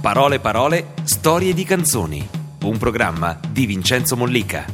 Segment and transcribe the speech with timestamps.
[0.00, 2.26] Parole parole, storie di canzoni.
[2.62, 4.64] Un programma di Vincenzo Mollica.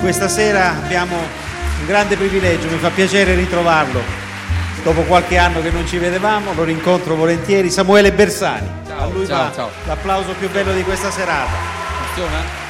[0.00, 4.00] Questa sera abbiamo un grande privilegio, mi fa piacere ritrovarlo.
[4.82, 7.70] Dopo qualche anno che non ci vedevamo, lo rincontro volentieri.
[7.70, 8.68] Samuele Bersani.
[8.86, 9.70] Ciao, A lui ciao, va ciao.
[9.86, 11.52] l'applauso più bello di questa serata.
[12.06, 12.61] Funziona?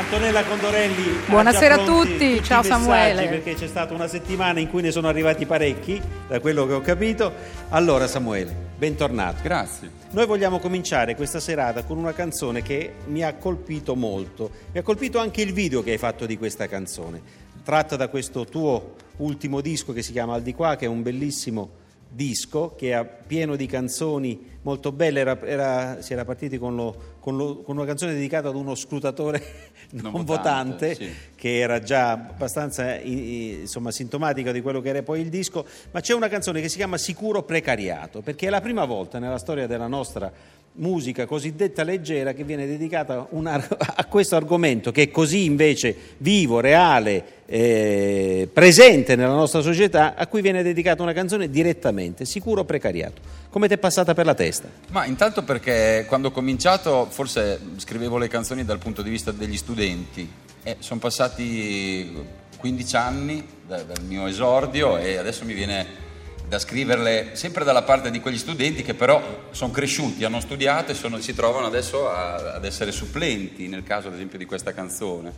[0.00, 1.18] Antonella Condorelli.
[1.26, 3.28] Buonasera a tutti, ciao Samuele.
[3.28, 6.80] Perché c'è stata una settimana in cui ne sono arrivati parecchi, da quello che ho
[6.80, 7.30] capito.
[7.68, 9.42] Allora Samuele, bentornato.
[9.42, 9.90] Grazie.
[10.12, 14.50] Noi vogliamo cominciare questa serata con una canzone che mi ha colpito molto.
[14.72, 17.20] Mi ha colpito anche il video che hai fatto di questa canzone,
[17.62, 21.02] tratta da questo tuo ultimo disco che si chiama Al di qua, che è un
[21.02, 21.79] bellissimo
[22.10, 25.20] disco che è pieno di canzoni molto belle.
[25.20, 28.74] Era- era- si era partiti con, lo- con lo- con una canzone dedicata ad uno
[28.74, 29.42] scrutatore
[29.92, 31.10] non, Non votante, votante, sì.
[31.34, 36.14] che era già abbastanza insomma, sintomatica di quello che era poi il disco, ma c'è
[36.14, 39.86] una canzone che si chiama Sicuro Precariato, perché è la prima volta nella storia della
[39.88, 40.30] nostra
[40.74, 45.94] musica cosiddetta leggera che viene dedicata un ar- a questo argomento che è così invece
[46.18, 52.64] vivo, reale, eh, presente nella nostra società, a cui viene dedicata una canzone direttamente, Sicuro
[52.64, 53.20] Precariato.
[53.50, 54.68] Come ti è passata per la testa?
[54.90, 59.56] Ma intanto perché quando ho cominciato forse scrivevo le canzoni dal punto di vista degli
[59.56, 60.28] studenti.
[60.62, 62.14] E sono passati
[62.58, 66.08] 15 anni da- dal mio esordio e adesso mi viene
[66.50, 70.96] da scriverle sempre dalla parte di quegli studenti che però sono cresciuti, hanno studiato e
[70.96, 75.32] sono- si trovano adesso a- ad essere supplenti, nel caso ad esempio di questa canzone.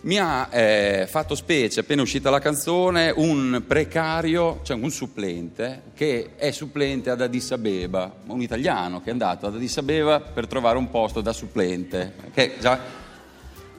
[0.00, 6.30] Mi ha eh, fatto specie, appena uscita la canzone, un precario, cioè un supplente, che
[6.36, 10.78] è supplente ad Addis Abeba, un italiano che è andato ad Addis Abeba per trovare
[10.78, 12.78] un posto da supplente, che già...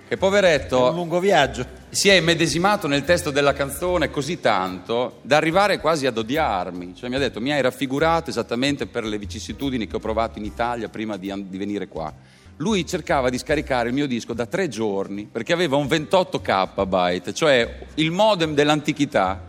[0.08, 1.77] Che È poveretto un lungo viaggio.
[1.90, 6.94] Si è immedesimato nel testo della canzone così tanto da arrivare quasi ad odiarmi.
[6.94, 10.46] Cioè mi ha detto mi hai raffigurato esattamente per le vicissitudini che ho provato in
[10.46, 12.14] Italia prima di, di venire qua.
[12.58, 17.32] Lui cercava di scaricare il mio disco da tre giorni perché aveva un 28 KB,
[17.32, 19.46] cioè il modem dell'antichità.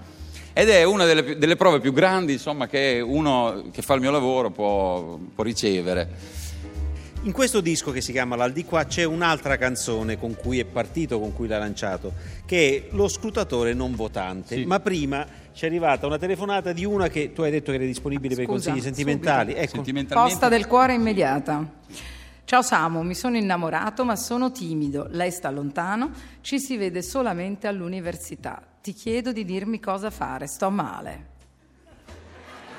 [0.53, 4.11] Ed è una delle, delle prove più grandi insomma, che uno che fa il mio
[4.11, 6.37] lavoro può, può ricevere.
[7.23, 10.65] In questo disco che si chiama L'Al di qua c'è un'altra canzone con cui è
[10.65, 12.13] partito, con cui l'ha lanciato,
[12.47, 14.55] che è Lo scrutatore non votante.
[14.57, 14.65] Sì.
[14.65, 17.85] Ma prima ci è arrivata una telefonata di una che tu hai detto che era
[17.87, 19.53] disponibile per i Scusa, consigli sentimentali.
[19.55, 21.69] Ecco, Sentimentalmente Posta del cuore immediata.
[22.45, 25.09] Ciao Samu, mi sono innamorato ma sono timido.
[25.11, 28.63] Lei sta lontano, ci si vede solamente all'università.
[28.81, 31.27] Ti chiedo di dirmi cosa fare, sto male.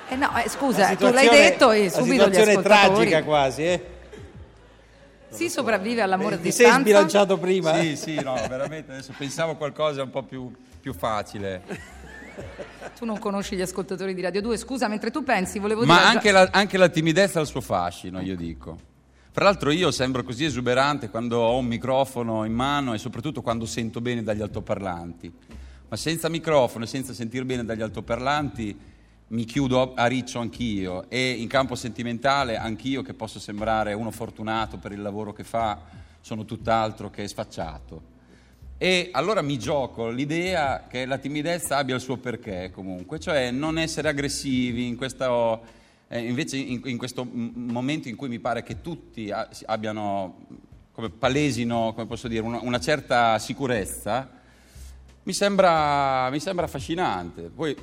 [0.07, 2.93] Eh no, eh, scusa, tu l'hai situazione- detto e la subito gli situazione è ascoltatori.
[2.95, 3.97] tragica quasi, eh?
[5.29, 6.79] Si sopravvive all'amore a Ti sei distanza.
[6.81, 7.79] sbilanciato prima?
[7.79, 10.51] Sì, sì, no, veramente adesso pensavo a qualcosa un po' più,
[10.81, 11.61] più facile.
[12.97, 16.07] Tu non conosci gli ascoltatori di Radio 2, scusa, mentre tu pensi, volevo Ma dire
[16.07, 18.77] anche la, anche la timidezza ha il suo fascino, io dico.
[19.31, 23.65] Fra l'altro io sembro così esuberante quando ho un microfono in mano e soprattutto quando
[23.65, 25.31] sento bene dagli altoparlanti.
[25.87, 28.77] Ma senza microfono e senza sentire bene dagli altoparlanti
[29.29, 34.77] mi chiudo a riccio anch'io e in campo sentimentale anch'io che posso sembrare uno fortunato
[34.77, 35.79] per il lavoro che fa,
[36.21, 38.17] sono tutt'altro che sfacciato.
[38.77, 43.77] E allora mi gioco l'idea che la timidezza abbia il suo perché comunque, cioè non
[43.77, 45.61] essere aggressivi in questo,
[46.07, 49.31] eh, invece in, in questo momento in cui mi pare che tutti
[49.65, 50.45] abbiano,
[50.91, 54.27] come palesino, come posso dire, una, una certa sicurezza,
[55.23, 57.49] mi sembra, mi sembra affascinante.
[57.53, 57.75] Poi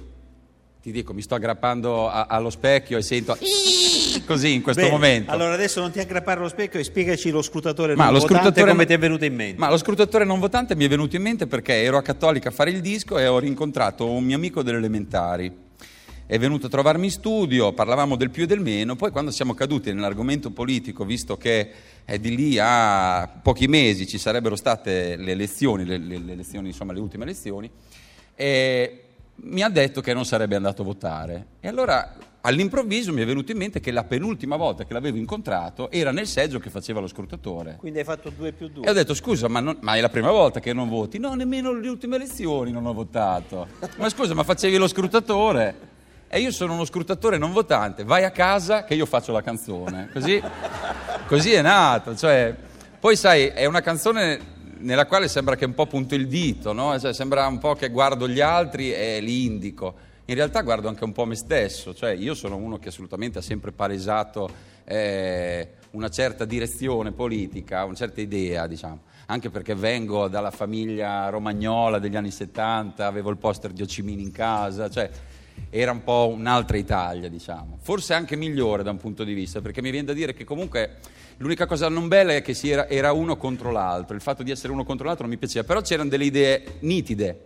[0.86, 3.36] ti dico, mi sto aggrappando a- allo specchio e sento
[4.24, 5.32] così in questo Bene, momento.
[5.32, 8.34] Allora adesso non ti aggrappare allo specchio e spiegaci lo scrutatore Ma non lo votante
[8.44, 9.58] scrutatore come non- ti è venuto in mente.
[9.58, 12.52] Ma lo scrutatore non votante mi è venuto in mente perché ero a Cattolica a
[12.52, 15.52] fare il disco e ho rincontrato un mio amico delle elementari.
[16.24, 19.54] È venuto a trovarmi in studio, parlavamo del più e del meno, poi quando siamo
[19.54, 21.68] caduti nell'argomento politico, visto che
[22.04, 26.68] eh, di lì a pochi mesi ci sarebbero state le elezioni, le, le- le elezioni,
[26.68, 27.68] insomma le ultime elezioni,
[28.36, 29.00] e
[29.36, 31.46] mi ha detto che non sarebbe andato a votare.
[31.60, 35.90] E allora all'improvviso mi è venuto in mente che la penultima volta che l'avevo incontrato
[35.90, 37.76] era nel seggio che faceva lo scrutatore.
[37.78, 38.84] Quindi hai fatto 2 più 2.
[38.84, 41.18] E ho detto, scusa, ma, non- ma è la prima volta che non voti?
[41.18, 43.66] No, nemmeno le ultime elezioni non ho votato.
[43.98, 45.94] Ma scusa, ma facevi lo scrutatore?
[46.28, 50.08] E io sono uno scrutatore non votante, vai a casa che io faccio la canzone.
[50.12, 50.42] Così,
[51.28, 52.16] così è nato.
[52.16, 52.54] Cioè,
[52.98, 56.98] poi sai, è una canzone nella quale sembra che un po' punto il dito, no?
[56.98, 59.94] Cioè, sembra un po' che guardo gli altri e li indico.
[60.26, 63.42] In realtà guardo anche un po' me stesso, cioè io sono uno che assolutamente ha
[63.42, 64.50] sempre palesato
[64.84, 69.00] eh, una certa direzione politica, una certa idea, diciamo.
[69.26, 74.32] anche perché vengo dalla famiglia romagnola degli anni 70, avevo il poster di Ocimini in
[74.32, 75.10] casa, cioè
[75.70, 77.78] era un po' un'altra Italia, diciamo.
[77.80, 80.96] Forse anche migliore da un punto di vista, perché mi viene da dire che comunque
[81.38, 84.50] l'unica cosa non bella è che si era, era uno contro l'altro, il fatto di
[84.50, 87.40] essere uno contro l'altro non mi piaceva, però c'erano delle idee nitide.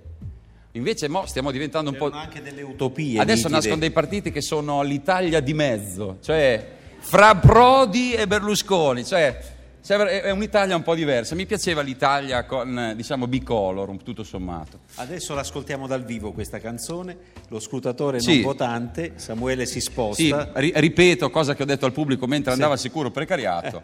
[0.73, 2.17] Invece mo stiamo diventando un C'erano po'...
[2.17, 3.19] anche delle utopie.
[3.19, 3.55] Adesso nitide.
[3.55, 9.37] nascono dei partiti che sono l'Italia di mezzo, cioè fra Prodi e Berlusconi, cioè,
[9.82, 11.35] è è un'Italia un po' diversa.
[11.35, 14.81] Mi piaceva l'Italia con, eh, diciamo, bicolor, tutto sommato.
[14.97, 17.17] Adesso l'ascoltiamo dal vivo questa canzone,
[17.49, 18.35] lo scrutatore Sì.
[18.35, 20.23] non votante, Samuele si sposta.
[20.23, 23.82] Sì, ri- ripeto, cosa che ho detto al pubblico mentre andava sicuro precariato,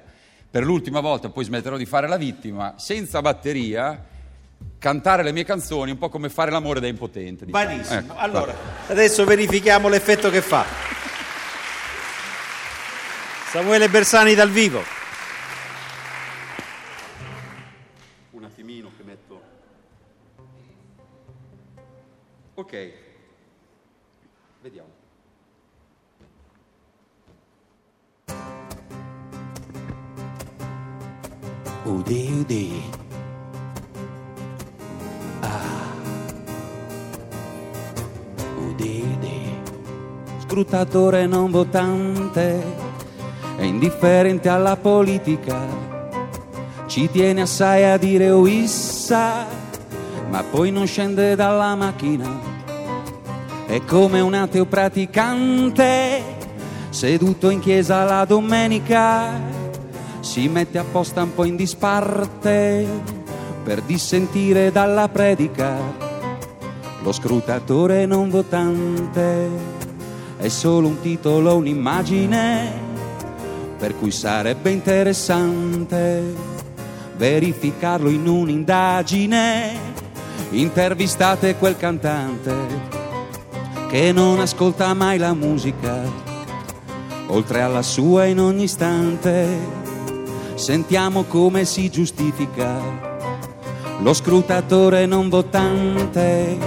[0.51, 4.05] per l'ultima volta, poi smetterò di fare la vittima, senza batteria,
[4.79, 7.45] cantare le mie canzoni, un po' come fare l'amore da impotente.
[7.47, 7.67] diciamo.
[7.67, 8.93] Benissimo, Ecco, allora va.
[8.93, 10.65] adesso verifichiamo l'effetto che fa.
[13.51, 14.83] Samuele Bersani dal vivo.
[22.59, 22.93] Ok,
[24.63, 24.89] vediamo.
[31.85, 32.83] Udi udi.
[35.41, 35.93] Ah.
[38.57, 39.59] Udi udi.
[40.39, 42.63] Scrutatore non votante,
[43.59, 45.61] è indifferente alla politica,
[46.87, 49.66] ci tiene assai a dire uissa,
[50.29, 52.29] ma poi non scende dalla macchina.
[53.67, 56.23] È come un ateo praticante,
[56.91, 59.31] seduto in chiesa la domenica,
[60.21, 62.87] si mette apposta un po' in disparte
[63.63, 65.77] per dissentire dalla predica.
[67.03, 69.75] Lo scrutatore non votante
[70.37, 72.73] è solo un titolo, un'immagine,
[73.79, 76.23] per cui sarebbe interessante
[77.17, 79.96] verificarlo in un'indagine.
[80.51, 82.55] Intervistate quel cantante
[83.89, 86.03] che non ascolta mai la musica,
[87.29, 89.47] oltre alla sua in ogni istante.
[90.55, 93.15] Sentiamo come si giustifica
[94.01, 96.59] lo scrutatore non votante,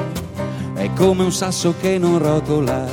[0.73, 2.85] è come un sasso che non rotola,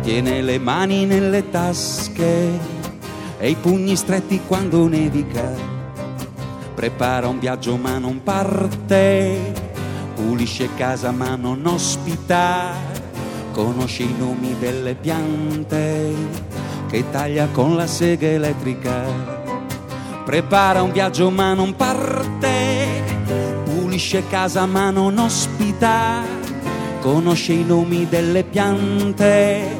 [0.00, 2.48] tiene le mani nelle tasche
[3.38, 5.52] e i pugni stretti quando nevica,
[6.74, 9.59] prepara un viaggio ma non parte,
[10.20, 12.72] pulisce casa ma non ospita,
[13.52, 16.12] conosce i nomi delle piante
[16.88, 19.04] che taglia con la sega elettrica.
[20.24, 22.86] Prepara un viaggio ma non parte,
[23.64, 26.22] pulisce casa ma non ospita,
[27.00, 29.78] conosce i nomi delle piante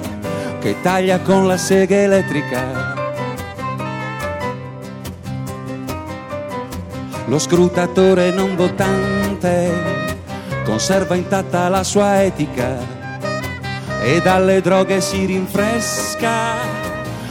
[0.58, 2.88] che taglia con la sega elettrica.
[7.26, 9.99] Lo scrutatore non votante
[10.64, 12.76] conserva intatta la sua etica
[14.02, 16.56] e dalle droghe si rinfresca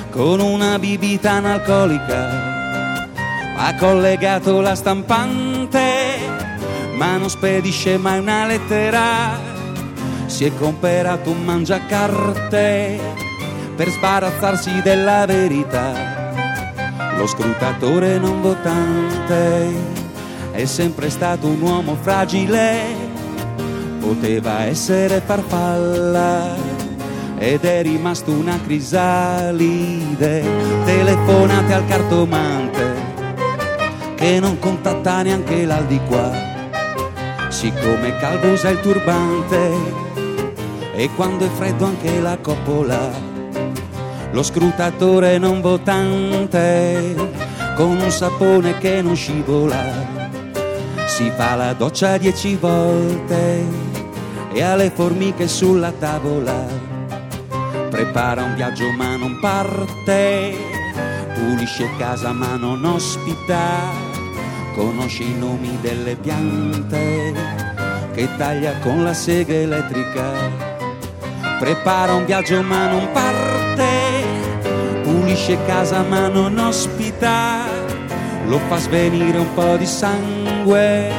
[0.10, 2.50] con una bibita analcolica
[3.62, 6.18] ha collegato la stampante,
[6.96, 9.38] ma non spedisce mai una lettera.
[10.28, 13.00] Si è comperato un mangiacarte
[13.76, 16.32] per sbarazzarsi della verità.
[17.18, 19.98] Lo scrutatore non votante
[20.52, 22.99] è sempre stato un uomo fragile,
[24.00, 26.56] poteva essere farfalla
[27.38, 30.44] ed è rimasto una crisalide.
[30.86, 33.08] Telefonate al cartomante
[34.16, 36.32] che non contatta neanche l'al di qua.
[37.50, 39.72] Siccome calvo usa il turbante
[40.94, 43.28] e quando è freddo anche la coppola.
[44.32, 47.16] Lo scrutatore non votante
[47.76, 50.18] con un sapone che non scivola.
[51.08, 53.89] Si fa la doccia dieci volte
[54.52, 56.66] e ha le formiche sulla tavola.
[57.90, 60.56] Prepara un viaggio ma non parte,
[61.34, 64.08] pulisce casa ma non ospita
[64.80, 67.34] conosce i nomi delle piante
[68.14, 70.24] che taglia con la sega elettrica.
[71.60, 73.88] Prepara un viaggio ma non parte,
[75.04, 77.66] pulisce casa ma non ospita,
[78.48, 81.12] lo fa svenire un po' di sangue,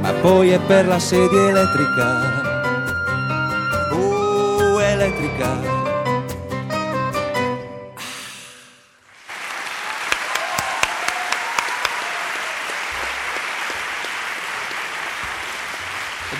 [0.00, 2.37] ma poi è per la sedia elettrica.
[5.38, 5.76] Elettrica.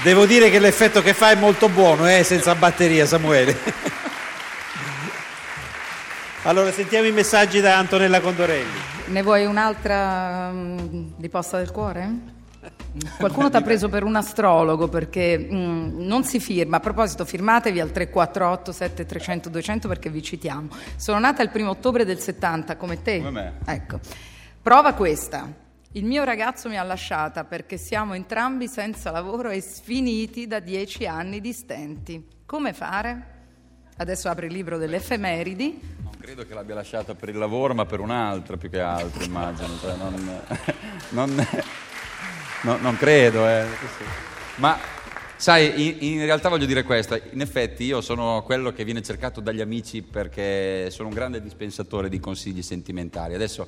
[0.03, 3.57] Devo dire che l'effetto che fa è molto buono, eh, senza batteria, Samuele.
[6.45, 8.87] allora, sentiamo i messaggi da Antonella Condorelli.
[9.07, 12.37] Ne vuoi un'altra um, di posta del cuore?
[13.19, 16.77] Qualcuno ti ha preso per un astrologo perché mm, non si firma.
[16.77, 20.69] A proposito, firmatevi al 348 7300 200 perché vi citiamo.
[20.97, 23.19] Sono nata il primo ottobre del 70 come te.
[23.19, 23.53] Come me.
[23.65, 24.01] Ecco.
[24.63, 25.67] Prova questa.
[25.93, 31.07] Il mio ragazzo mi ha lasciata perché siamo entrambi senza lavoro e sfiniti da dieci
[31.07, 32.27] anni di stenti.
[32.45, 33.37] Come fare?
[33.97, 35.81] Adesso apri il libro delle effemeridi.
[36.03, 39.77] Non credo che l'abbia lasciata per il lavoro, ma per un'altra più che altro, immagino.
[39.81, 40.41] Cioè, non,
[41.11, 41.47] non,
[42.63, 43.49] no, non, credo.
[43.49, 43.65] Eh.
[44.57, 44.79] Ma
[45.37, 47.21] sai, in, in, realtà voglio dire questo.
[47.31, 52.09] In effetti io sono quello che viene cercato dagli amici perché sono un grande dispensatore
[52.09, 53.35] di consigli sentimentali.
[53.35, 53.67] Adesso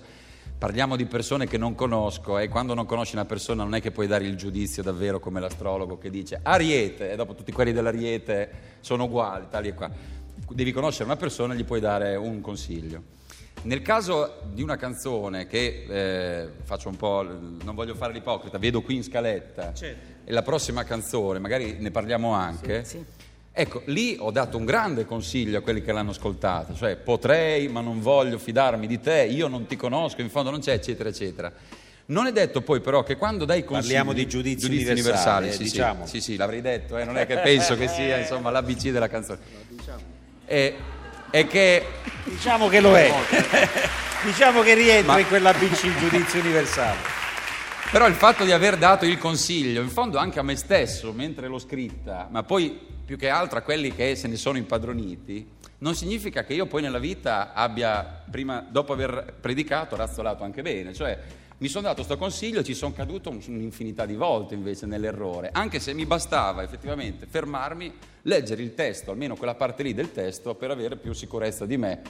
[0.59, 3.93] parliamo di persone che non conosco e quando non conosci una persona non è che
[3.93, 8.51] puoi dare il giudizio davvero come l'astrologo che dice Ariete e dopo tutti quelli dell'Ariete
[8.81, 9.91] sono uguali, tali e qua.
[10.51, 13.19] Devi conoscere una persona e gli puoi dare un consiglio.
[13.63, 18.81] Nel caso di una canzone che eh, faccio un po', non voglio fare l'ipocrita, vedo
[18.81, 20.23] qui in scaletta certo.
[20.25, 22.85] e la prossima canzone, magari ne parliamo anche.
[22.85, 26.97] Sì, sì Ecco, lì ho dato un grande consiglio a quelli che l'hanno ascoltata, cioè
[26.97, 30.73] potrei ma non voglio fidarmi di te, io non ti conosco, in fondo non c'è,
[30.73, 31.53] eccetera, eccetera.
[32.07, 33.93] Non è detto poi però che quando dai consigli...
[33.93, 36.07] Parliamo di giudizi, giudizi universali, universali sì, diciamo.
[36.07, 39.41] sì, sì, l'avrei detto, eh, non è che penso che sia insomma, l'ABC della canzone.
[40.45, 40.75] È,
[41.31, 41.87] è che...
[42.25, 43.13] Diciamo che lo è,
[44.25, 45.19] diciamo che rientra ma...
[45.19, 46.99] in quell'ABC il giudizio universale.
[47.91, 51.49] Però il fatto di aver dato il consiglio, in fondo anche a me stesso, mentre
[51.49, 55.95] l'ho scritta, ma poi più che altro a quelli che se ne sono impadroniti, non
[55.97, 60.95] significa che io poi nella vita abbia, prima, dopo aver predicato, razzolato anche bene.
[60.95, 61.19] Cioè,
[61.61, 65.79] mi sono dato questo consiglio e ci sono caduto un'infinità di volte invece nell'errore, anche
[65.79, 70.71] se mi bastava effettivamente fermarmi, leggere il testo, almeno quella parte lì del testo, per
[70.71, 72.03] avere più sicurezza di me.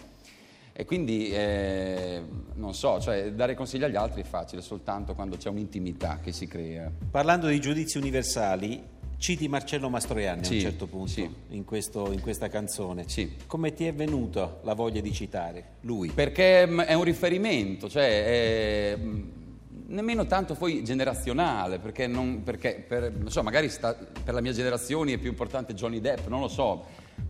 [0.73, 2.23] E quindi, eh,
[2.55, 6.47] non so, cioè, dare consigli agli altri è facile soltanto quando c'è un'intimità che si
[6.47, 6.91] crea.
[7.11, 8.81] Parlando di giudizi universali,
[9.19, 11.31] Citi Marcello Mastroianni sì, a un certo punto sì.
[11.49, 13.05] in, questo, in, questa canzone.
[13.07, 13.35] Sì.
[13.47, 16.09] Come ti è venuta la voglia di citare lui?
[16.09, 19.40] Perché mm, è un riferimento, cioè è, mm,
[19.87, 25.13] nemmeno tanto poi generazionale, perché, non, perché per, so, magari sta, per la mia generazione
[25.13, 26.85] è più importante Johnny Depp, non lo so.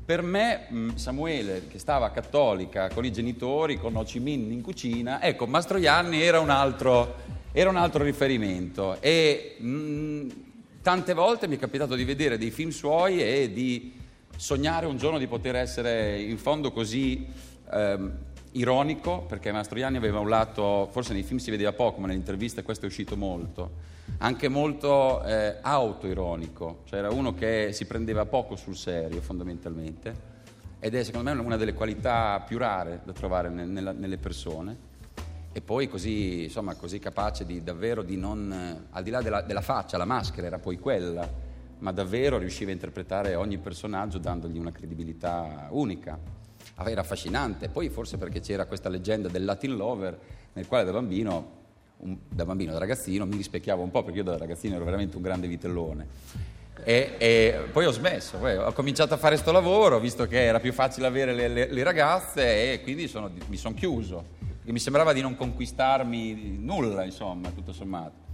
[0.05, 4.53] Per me mm, Samuele, che stava a cattolica con i genitori, con Ho Chi Minh
[4.53, 7.15] in cucina, ecco, Mastroianni era un altro,
[7.53, 9.01] era un altro riferimento.
[9.01, 10.27] E, mh,
[10.83, 13.93] Tante volte mi è capitato di vedere dei film suoi e di
[14.35, 17.27] sognare un giorno di poter essere in fondo così
[17.71, 18.13] ehm,
[18.53, 22.63] ironico, perché Mastroianni aveva un lato, forse nei film si vedeva poco, ma nelle interviste
[22.63, 23.71] questo è uscito molto,
[24.19, 30.29] anche molto eh, autoironico, cioè era uno che si prendeva poco sul serio fondamentalmente
[30.83, 34.89] ed è secondo me una delle qualità più rare da trovare nella, nelle persone
[35.53, 39.61] e poi così, insomma, così capace di davvero di non, al di là della, della,
[39.61, 41.29] faccia, la maschera era poi quella,
[41.79, 46.19] ma davvero riusciva a interpretare ogni personaggio dandogli una credibilità unica.
[46.85, 50.19] Era affascinante, poi forse perché c'era questa leggenda del Latin Lover
[50.53, 51.59] nel quale da bambino,
[51.99, 55.17] un, da bambino, da ragazzino mi rispecchiavo un po' perché io da ragazzino ero veramente
[55.17, 56.07] un grande vitellone.
[56.83, 60.61] E, e, poi ho smesso, poi ho cominciato a fare questo lavoro, visto che era
[60.61, 64.79] più facile avere le, le, le ragazze e quindi sono, mi sono chiuso che mi
[64.79, 68.29] sembrava di non conquistarmi nulla, insomma, tutto sommato.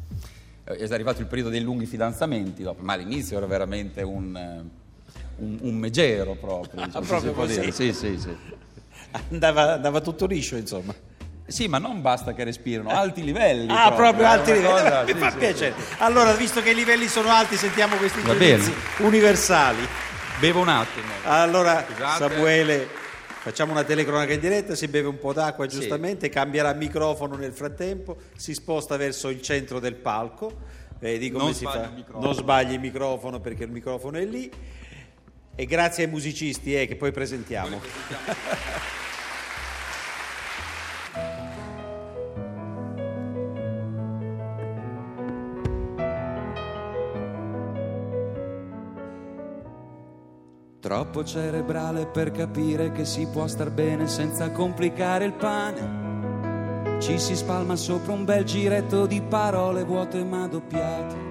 [0.64, 4.85] Eh, è arrivato il periodo dei lunghi fidanzamenti dopo, ma all'inizio ero veramente un, eh,
[5.36, 6.84] un, un megero proprio.
[6.84, 7.72] Diciamo, ah, proprio così?
[7.72, 8.36] Sì, sì, sì.
[9.30, 10.94] Andava, andava tutto liscio, insomma.
[11.46, 13.70] Sì, ma non basta che respirino, alti livelli.
[13.70, 14.72] Ah, proprio, proprio alti livelli.
[14.72, 15.74] Cosa, Mi sì, fa sì, piacere.
[15.78, 15.94] Sì.
[15.98, 19.86] Allora, visto che i livelli sono alti, sentiamo questi giudizi universali.
[20.40, 21.06] Bevo un attimo.
[21.24, 22.28] Allora, Scusate.
[22.28, 23.04] Samuele
[23.46, 28.16] Facciamo una telecronaca in diretta, si beve un po' d'acqua giustamente, cambierà microfono nel frattempo,
[28.34, 30.52] si sposta verso il centro del palco,
[30.98, 31.92] vedi come non si fa?
[32.18, 34.50] Non sbagli il microfono perché il microfono è lì.
[35.58, 37.80] E grazie ai musicisti eh, che poi presentiamo.
[50.78, 57.00] Troppo cerebrale per capire che si può star bene senza complicare il pane.
[57.00, 61.25] Ci si spalma sopra un bel giretto di parole vuote ma doppiate.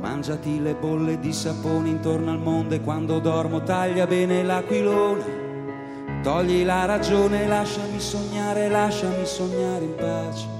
[0.00, 5.46] Mangiati le bolle di sapone intorno al mondo e quando dormo taglia bene l'aquilone.
[6.22, 10.56] Togli la ragione, lasciami sognare, lasciami sognare in pace.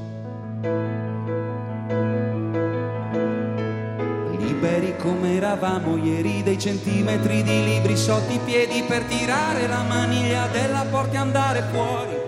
[4.58, 10.48] liberi come eravamo ieri, dei centimetri di libri sotto i piedi per tirare la maniglia
[10.48, 12.27] della porta e andare fuori.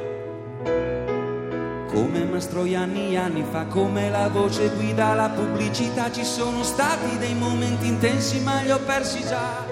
[1.91, 7.89] Come Mastroianni anni fa, come la voce guida la pubblicità, ci sono stati dei momenti
[7.89, 9.67] intensi ma li ho persi già.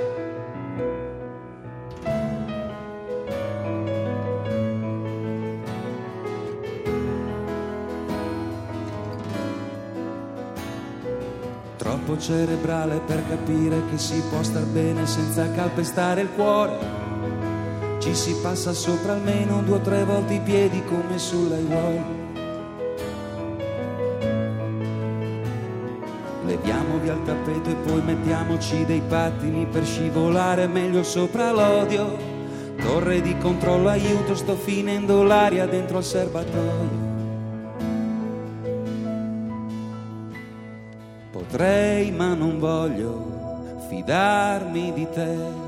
[11.77, 17.08] Troppo cerebrale per capire che si può star bene senza calpestare il cuore.
[18.09, 22.17] Ci si passa sopra almeno due o tre volte i piedi come sull'aiuolo.
[26.47, 32.17] Leviamo via il tappeto e poi mettiamoci dei pattini per scivolare meglio sopra l'odio.
[32.81, 37.07] Torre di controllo, aiuto, sto finendo l'aria dentro al serbatoio.
[41.31, 45.68] Potrei ma non voglio fidarmi di te.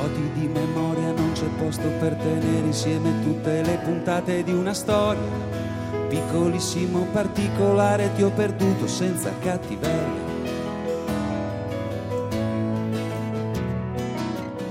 [0.00, 5.20] Vuoti di memoria non c'è posto per tenere insieme tutte le puntate di una storia.
[6.08, 10.28] Piccolissimo particolare ti ho perduto senza cattiveria.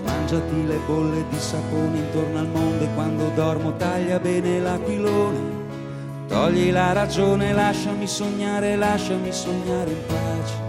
[0.03, 5.57] Mangiati le bolle di sapone intorno al mondo e quando dormo taglia bene l'aquilone.
[6.27, 10.68] Togli la ragione, lasciami sognare, lasciami sognare in pace.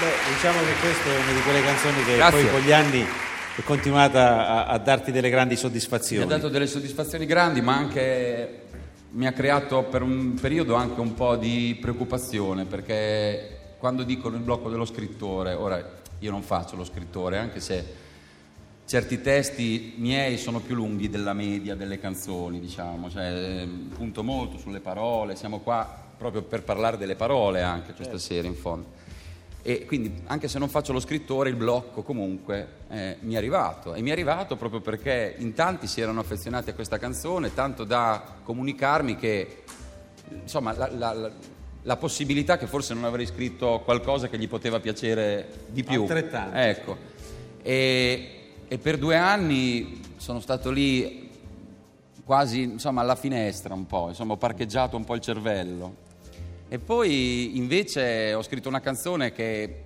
[0.00, 2.40] Beh, diciamo che questa è una di quelle canzoni che Grazie.
[2.40, 3.06] poi con gli anni
[3.54, 6.22] è continuata a, a darti delle grandi Mi soddisfazioni.
[6.22, 8.62] ha dato delle soddisfazioni grandi, ma anche
[9.10, 14.42] mi ha creato per un periodo anche un po' di preoccupazione, perché quando dicono il
[14.42, 17.84] blocco dello scrittore, ora io non faccio lo scrittore, anche se
[18.86, 24.56] certi testi miei sono più lunghi della media delle canzoni, diciamo, cioè eh, punto molto
[24.56, 28.99] sulle parole, siamo qua proprio per parlare delle parole anche questa sera in fondo.
[29.62, 33.94] E quindi anche se non faccio lo scrittore, il blocco comunque eh, mi è arrivato.
[33.94, 37.84] E mi è arrivato proprio perché in tanti si erano affezionati a questa canzone, tanto
[37.84, 39.64] da comunicarmi che
[40.30, 41.30] insomma la, la-
[41.82, 46.02] la- possibilità che forse non avrei scritto qualcosa che gli poteva piacere di più.
[46.02, 46.56] Altrettanto.
[46.56, 46.96] Ecco.
[47.62, 48.30] E,
[48.66, 51.28] e per due anni sono stato lì
[52.24, 56.08] quasi insomma, alla finestra un po', insomma, ho parcheggiato un po' il cervello.
[56.72, 59.82] E poi invece ho scritto una canzone che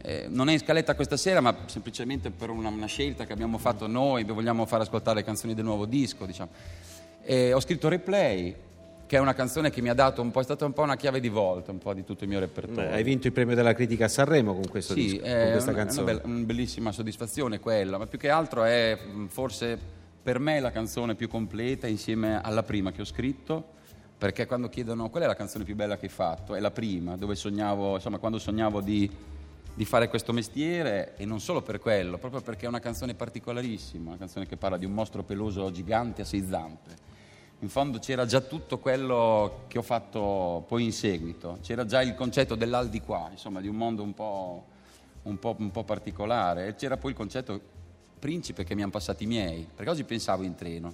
[0.00, 3.58] eh, non è in scaletta questa sera, ma semplicemente per una, una scelta che abbiamo
[3.58, 6.50] fatto noi, vogliamo far ascoltare le canzoni del nuovo disco, diciamo.
[7.24, 8.54] E ho scritto Replay,
[9.06, 10.94] che è una canzone che mi ha dato un po', è stata un po' una
[10.96, 12.90] chiave di volta, un po' di tutto il mio repertorio.
[12.90, 15.50] Beh, hai vinto il premio della critica a Sanremo con questo Sì, disco, è con
[15.50, 16.02] questa una, canzone.
[16.12, 19.76] una bella- una bellissima soddisfazione quella, ma più che altro è forse
[20.22, 23.78] per me la canzone più completa insieme alla prima che ho scritto,
[24.20, 27.16] perché quando chiedono qual è la canzone più bella che hai fatto, è la prima,
[27.16, 29.10] dove sognavo, insomma, quando sognavo di,
[29.72, 34.10] di fare questo mestiere e non solo per quello, proprio perché è una canzone particolarissima,
[34.10, 37.08] una canzone che parla di un mostro peloso gigante a sei zampe.
[37.60, 42.14] In fondo c'era già tutto quello che ho fatto poi in seguito, c'era già il
[42.14, 44.64] concetto dell'al di qua, insomma di un mondo un po',
[45.22, 46.66] un po', un po particolare.
[46.66, 47.58] E c'era poi il concetto
[48.18, 50.92] principe che mi hanno passati i miei, perché oggi pensavo in treno,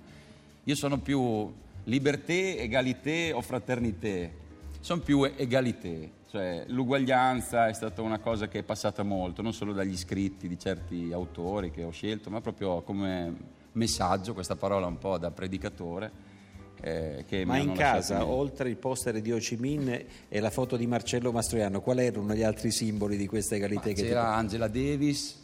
[0.62, 1.52] io sono più
[1.86, 4.44] liberté, egalité o fraternité,
[4.80, 9.72] sono più egalité, cioè l'uguaglianza è stata una cosa che è passata molto, non solo
[9.72, 13.34] dagli scritti di certi autori che ho scelto, ma proprio come
[13.72, 16.34] messaggio, questa parola un po' da predicatore
[16.80, 20.86] eh, Ma in casa, oltre il poster di Ho Chi Minh e la foto di
[20.86, 23.88] Marcello Mastroianno, quali erano gli altri simboli di questa egalità?
[23.88, 24.38] Che c'era ti...
[24.38, 25.42] Angela Davis,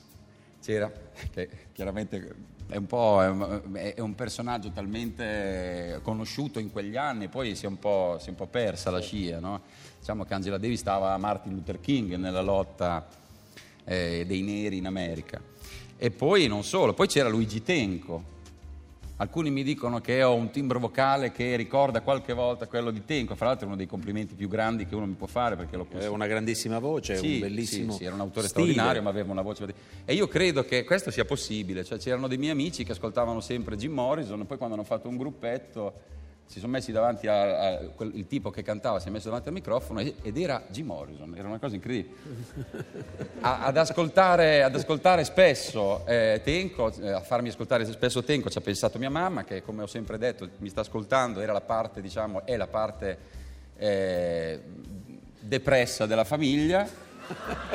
[0.61, 0.92] c'era,
[1.31, 2.35] che chiaramente
[2.72, 8.18] è un, è un, personaggio talmente conosciuto in quegli anni, poi si è un po',
[8.24, 9.38] è un po persa la scia.
[9.38, 9.61] No?
[9.98, 13.06] Diciamo che Angela Davis stava a Martin Luther King nella lotta
[13.85, 15.40] eh, dei neri in America.
[15.96, 18.24] E poi non solo, poi c'era Luigi Tenco,
[19.22, 23.37] Alcuni mi dicono che ho un timbro vocale che ricorda qualche volta quello di Tenco,
[23.37, 25.87] fra l'altro è uno dei complimenti più grandi che uno mi può fare perché lo
[25.96, 28.72] È una grandissima voce, sì, un bellissimo sì, sì, era un autore stile.
[28.72, 29.72] straordinario ma aveva una voce...
[30.04, 33.76] E io credo che questo sia possibile, cioè c'erano dei miei amici che ascoltavano sempre
[33.76, 35.92] Jim Morrison e poi quando hanno fatto un gruppetto
[36.52, 37.94] si sono messi davanti al
[38.28, 41.58] tipo che cantava, si è messo davanti al microfono ed era Jim Morrison, era una
[41.58, 42.14] cosa incredibile.
[43.40, 48.58] A, ad, ascoltare, ad, ascoltare, spesso eh, Tenco, eh, a farmi ascoltare spesso Tenco ci
[48.58, 52.02] ha pensato mia mamma che come ho sempre detto mi sta ascoltando, era la parte,
[52.02, 53.18] diciamo, è la parte
[53.78, 54.60] eh,
[55.40, 56.86] depressa della famiglia.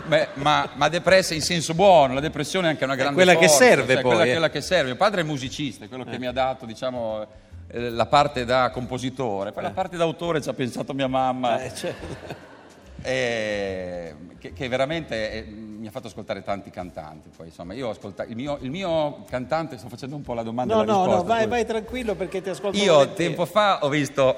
[0.05, 3.39] Beh, ma, ma, depressa in senso buono, la depressione è anche una grande è quella
[3.39, 4.11] forza, che serve cioè, poi.
[4.11, 4.31] Quella, eh.
[4.31, 4.85] quella che serve.
[4.85, 7.27] Mio padre è musicista, è quello che mi ha dato, diciamo,
[7.67, 9.67] eh, la parte da compositore, poi eh.
[9.67, 11.62] la parte d'autore ci ha pensato mia mamma.
[11.63, 12.45] Eh, certo.
[12.99, 17.30] Eh, che, che, veramente eh, mi ha fatto ascoltare tanti cantanti.
[17.34, 20.43] Poi, insomma, io ho ascoltato il mio, il mio, cantante, sto facendo un po' la
[20.43, 20.75] domanda.
[20.75, 22.77] No, no, no, vai, vai, tranquillo perché ti ascolto.
[22.77, 23.27] Io volentieri.
[23.30, 24.36] tempo fa ho visto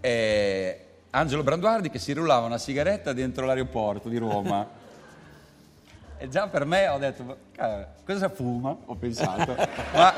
[0.00, 4.68] eh, Angelo Branduardi che si rullava una sigaretta dentro l'aeroporto di Roma.
[6.18, 7.36] e già per me ho detto,
[8.04, 8.76] cosa fuma?
[8.84, 9.54] Ho pensato.
[9.94, 10.12] Ma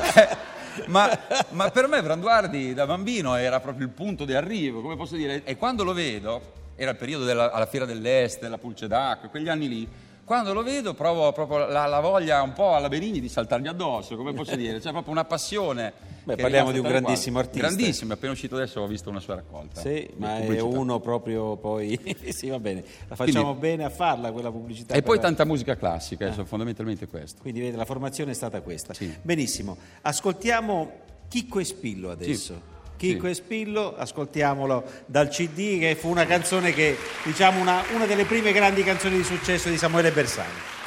[0.86, 1.18] ma,
[1.50, 5.42] ma, per me Branduardi da bambino era proprio il punto di arrivo, come posso dire,
[5.44, 9.48] e quando lo vedo, era il periodo della, alla Fiera dell'Est, della Pulce d'Acqua, quegli
[9.48, 9.88] anni lì,
[10.24, 14.16] quando lo vedo provo proprio la, la, voglia un po' alla Benigni di saltarmi addosso,
[14.16, 15.92] come posso dire, c'è proprio una passione.
[16.24, 17.46] Beh, parliamo di un grandissimo qua.
[17.46, 17.66] artista.
[17.66, 19.80] Grandissimo, appena uscito adesso ho visto una sua raccolta.
[19.80, 21.98] Sì, ma è uno proprio poi...
[22.30, 24.94] sì, va bene, la facciamo Quindi, bene a farla quella pubblicità.
[24.94, 26.44] E poi tanta musica classica, ah.
[26.44, 27.40] fondamentalmente questo.
[27.42, 28.94] Quindi vede, la formazione è stata questa.
[28.94, 29.12] Sì.
[29.20, 30.92] Benissimo, ascoltiamo
[31.28, 32.54] Chicco e Spillo adesso.
[32.54, 32.71] Sì.
[33.02, 33.30] Chicco sì.
[33.30, 38.52] e Spillo, ascoltiamolo dal CD che fu una canzone che diciamo una, una delle prime
[38.52, 40.81] grandi canzoni di successo di Samuele Bersani.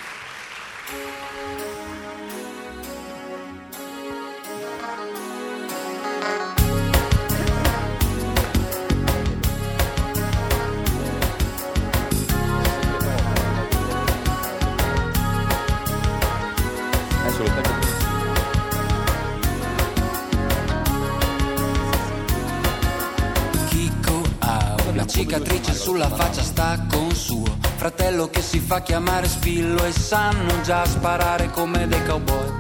[28.26, 32.52] Fratello che si fa chiamare spillo e sanno già sparare come dei cowboy.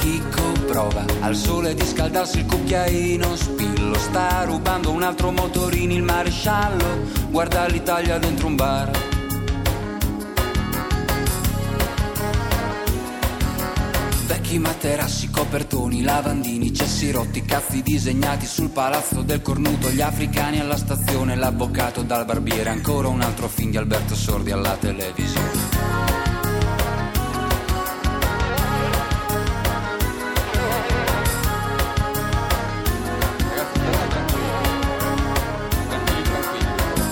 [0.00, 6.02] Chicco prova al sole di scaldarsi il cucchiaino, spillo sta rubando un altro motorino, il
[6.02, 9.21] maresciallo guarda l'Italia dentro un bar.
[14.52, 20.76] Vecchi materassi, copertoni, lavandini, cessi rotti, cazzi disegnati sul palazzo del cornuto, gli africani alla
[20.76, 25.50] stazione, l'avvocato dal barbiere, ancora un altro film di Alberto Sordi alla televisione.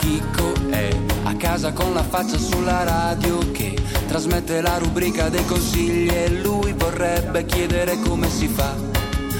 [0.00, 3.79] Chicco è a casa con la faccia sulla radio che
[4.10, 8.74] trasmette la rubrica dei consigli e lui vorrebbe chiedere come si fa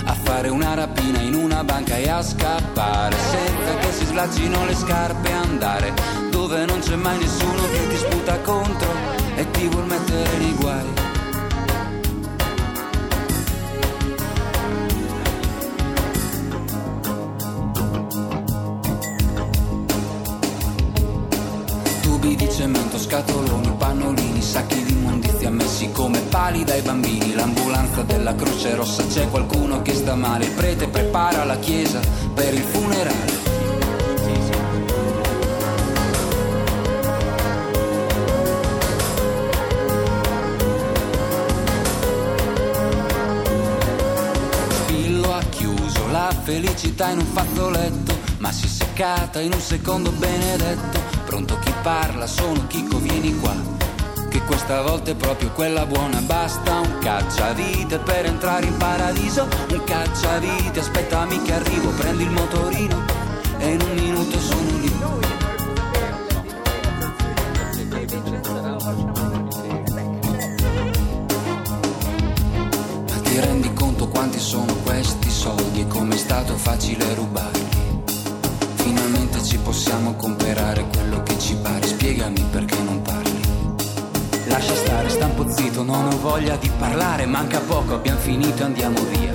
[0.04, 4.74] a fare una rapina in una banca e a scappare senza che si slaccino le
[4.76, 5.92] scarpe e andare
[6.30, 8.92] dove non c'è mai nessuno che ti sputa contro
[9.35, 10.87] e ti vuol mettere nei guai.
[22.02, 22.37] Tubi
[24.40, 27.35] piedi, sacchi di immondizia messi come pali dai bambini.
[27.35, 30.46] L'ambulanza della Croce Rossa c'è qualcuno che sta male.
[30.46, 32.00] Il prete prepara la chiesa
[32.35, 33.38] per il funerale.
[44.70, 50.11] Spillo ha chiuso la felicità in un fazzoletto, ma si è seccata in un secondo
[50.11, 50.98] benedetto.
[51.24, 53.69] Pronto chi parla, sono Chico, vieni qua
[54.31, 59.49] che questa volta è proprio quella buona, basta un cacciavite per entrare in paradiso.
[59.71, 63.05] Un cacciavite, aspettami che arrivo, prendi il motorino
[63.59, 64.99] e in un minuto sono lì.
[73.09, 77.10] Ma ti rendi conto quanti sono questi soldi e com'è stato facile
[84.50, 88.64] Lascia stare, sta un po' zitto, non ho voglia di parlare, manca poco, abbiamo finito,
[88.64, 89.32] andiamo via.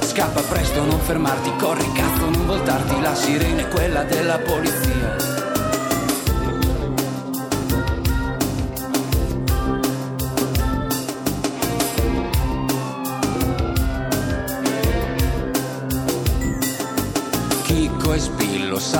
[0.00, 4.97] Scappa presto, non fermarti, corri cazzo, non voltarti, la sirena è quella della polizia.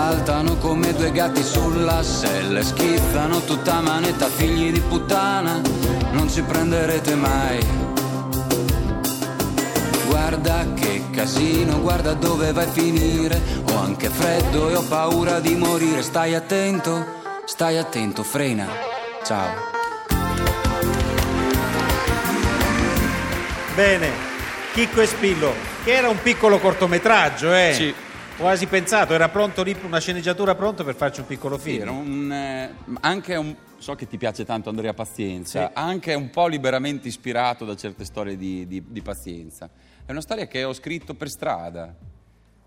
[0.09, 5.61] Saltano come due gatti sulla selle, schizzano tutta manetta, figli di puttana,
[6.12, 7.59] non ci prenderete mai.
[10.07, 13.38] Guarda che casino, guarda dove vai a finire,
[13.71, 17.05] ho anche freddo e ho paura di morire, stai attento,
[17.44, 18.66] stai attento, frena,
[19.23, 19.51] ciao.
[23.75, 24.11] Bene,
[24.73, 25.53] Chicco e Spillo,
[25.85, 27.73] che era un piccolo cortometraggio, eh?
[27.75, 28.07] Sì.
[28.38, 31.83] Quasi pensato, era pronto lì, una sceneggiatura pronta per farci un piccolo Sì, film.
[31.83, 35.72] era un, eh, anche un, so che ti piace tanto Andrea Pazienza, Sì.
[35.74, 39.68] anche un po' liberamente ispirato da certe storie di, di- di Pazienza.
[40.07, 41.92] È una storia che ho scritto per strada.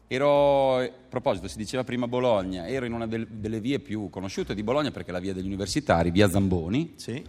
[0.07, 4.53] Ero, a proposito, si diceva prima Bologna, ero in una del- delle vie più conosciute
[4.53, 7.23] di Bologna perché è la via degli universitari, via Zamboni, Sì.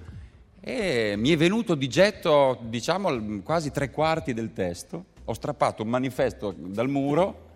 [0.61, 5.05] e mi è venuto di getto, diciamo, quasi tre quarti del testo.
[5.27, 7.51] Ho strappato un manifesto dal muro,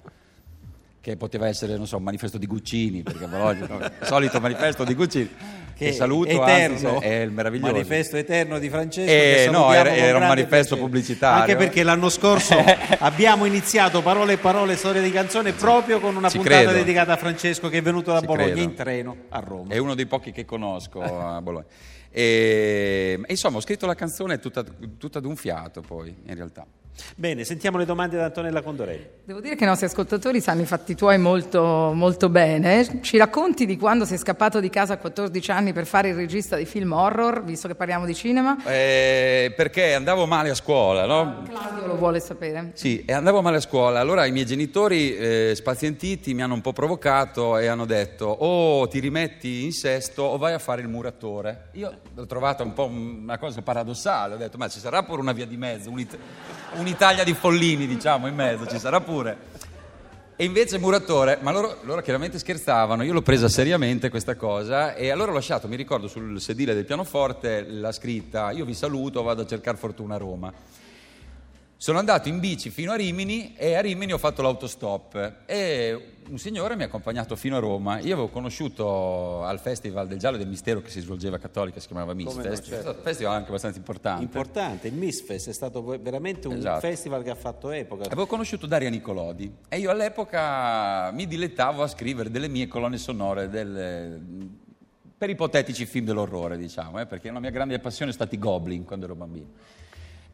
[1.06, 4.40] che poteva essere, non so, un manifesto di Guccini, perché a Bologna, no, il solito
[4.40, 5.30] manifesto di Guccini,
[5.76, 7.70] che, saluto, eterno, anzi, è il meraviglioso.
[7.70, 9.08] manifesto eterno di Francesco.
[9.08, 10.80] Eh, che no, era- era un manifesto piacere.
[10.80, 11.40] pubblicitario.
[11.42, 12.56] Anche perché l'anno scorso
[12.98, 16.72] abbiamo iniziato parole e parole, storia di canzone, proprio con una Ci puntata credo.
[16.78, 18.60] dedicata a Francesco che è venuto da Ci Bologna credo.
[18.62, 19.72] in treno a Roma.
[19.72, 21.66] È uno dei pochi che conosco a Bologna.
[22.10, 24.64] E insomma, ho scritto la canzone tutta,
[24.98, 26.66] tutta d'un fiato, poi, in realtà.
[27.14, 29.06] Bene, sentiamo le domande da Antonella Condorelli.
[29.24, 33.00] Devo dire che i nostri ascoltatori sanno i fatti tuoi molto, molto bene.
[33.02, 36.56] Ci racconti di quando sei scappato di casa a 14 anni per fare il regista
[36.56, 38.56] di film horror, visto che parliamo di cinema?
[38.64, 41.42] Eh, perché andavo male a scuola, no?
[41.48, 42.72] Claudio lo vuole sapere.
[42.74, 44.00] Sì, e andavo male a scuola.
[44.00, 48.86] Allora i miei genitori, eh, spazientiti, mi hanno un po' provocato e hanno detto o
[48.88, 51.68] ti rimetti in sesto o vai a fare il muratore.
[51.72, 55.32] Io l'ho trovata un po' una cosa paradossale, ho detto ma ci sarà pure una
[55.32, 56.18] via di mezzo, un'It-
[56.78, 59.54] un'Italia di follini diciamo in mezzo, ci sarà pure.
[60.36, 65.10] E invece muratore, ma loro, loro chiaramente scherzavano, io l'ho presa seriamente questa cosa e
[65.10, 69.42] allora ho lasciato, mi ricordo sul sedile del pianoforte la scritta io vi saluto, vado
[69.42, 70.52] a cercare fortuna a Roma.
[71.78, 76.38] Sono andato in bici fino a Rimini e a Rimini ho fatto l'autostop e un
[76.38, 77.98] signore mi ha accompagnato fino a Roma.
[77.98, 81.78] Io avevo conosciuto al Festival del Giallo e del Mistero che si svolgeva a Cattolica,
[81.78, 82.88] si chiamava Miss Come no, Fest, certo.
[82.92, 84.22] un festival anche abbastanza importante.
[84.24, 86.80] Importante, il Misfest è stato veramente un Esatto.
[86.80, 88.04] festival che ha fatto epoca.
[88.06, 93.50] Avevo conosciuto Daria Nicolodi e io all'epoca mi dilettavo a scrivere delle mie colonne sonore
[93.50, 94.18] delle-
[95.18, 98.84] per ipotetici film dell'orrore, diciamo, eh, perché una mia grande passione è stati i Goblin
[98.84, 99.48] quando ero bambino.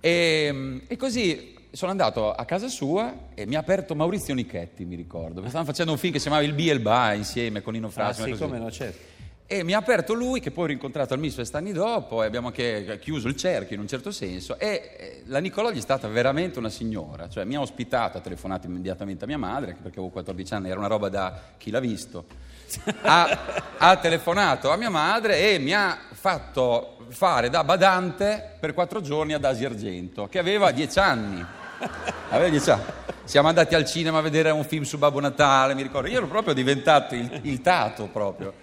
[0.05, 4.97] E, e così sono andato a casa sua e mi ha aperto Maurizio Nichetti, mi
[4.97, 7.63] ricordo, perché stavano facendo un film che si chiamava Il B e il Ba insieme
[7.63, 8.25] con Nino Ah, Frasco.
[8.25, 9.11] sì, come no, certo.
[9.47, 12.49] E mi ha aperto lui, che poi ho rincontrato al Misfest anni dopo, e abbiamo
[12.49, 14.59] anche chiuso il cerchio in un certo senso.
[14.59, 14.67] E
[14.99, 19.23] eh, la Nicolodi è stata veramente una signora, cioè mi ha ospitato, ha telefonato immediatamente
[19.25, 22.25] a mia madre, perché avevo 14 anni, era una roba da chi l'ha visto.
[23.03, 29.01] Ha, ha telefonato a mia madre e mi ha fatto fare da badante per quattro
[29.01, 31.47] giorni ad Asia Argento, che aveva 10 anni.
[32.31, 32.83] Aveva 10 anni.
[33.25, 36.09] Siamo andati al cinema a vedere un film su Babbo Natale, mi ricordo.
[36.09, 38.55] Io ero proprio diventato il, il tato proprio.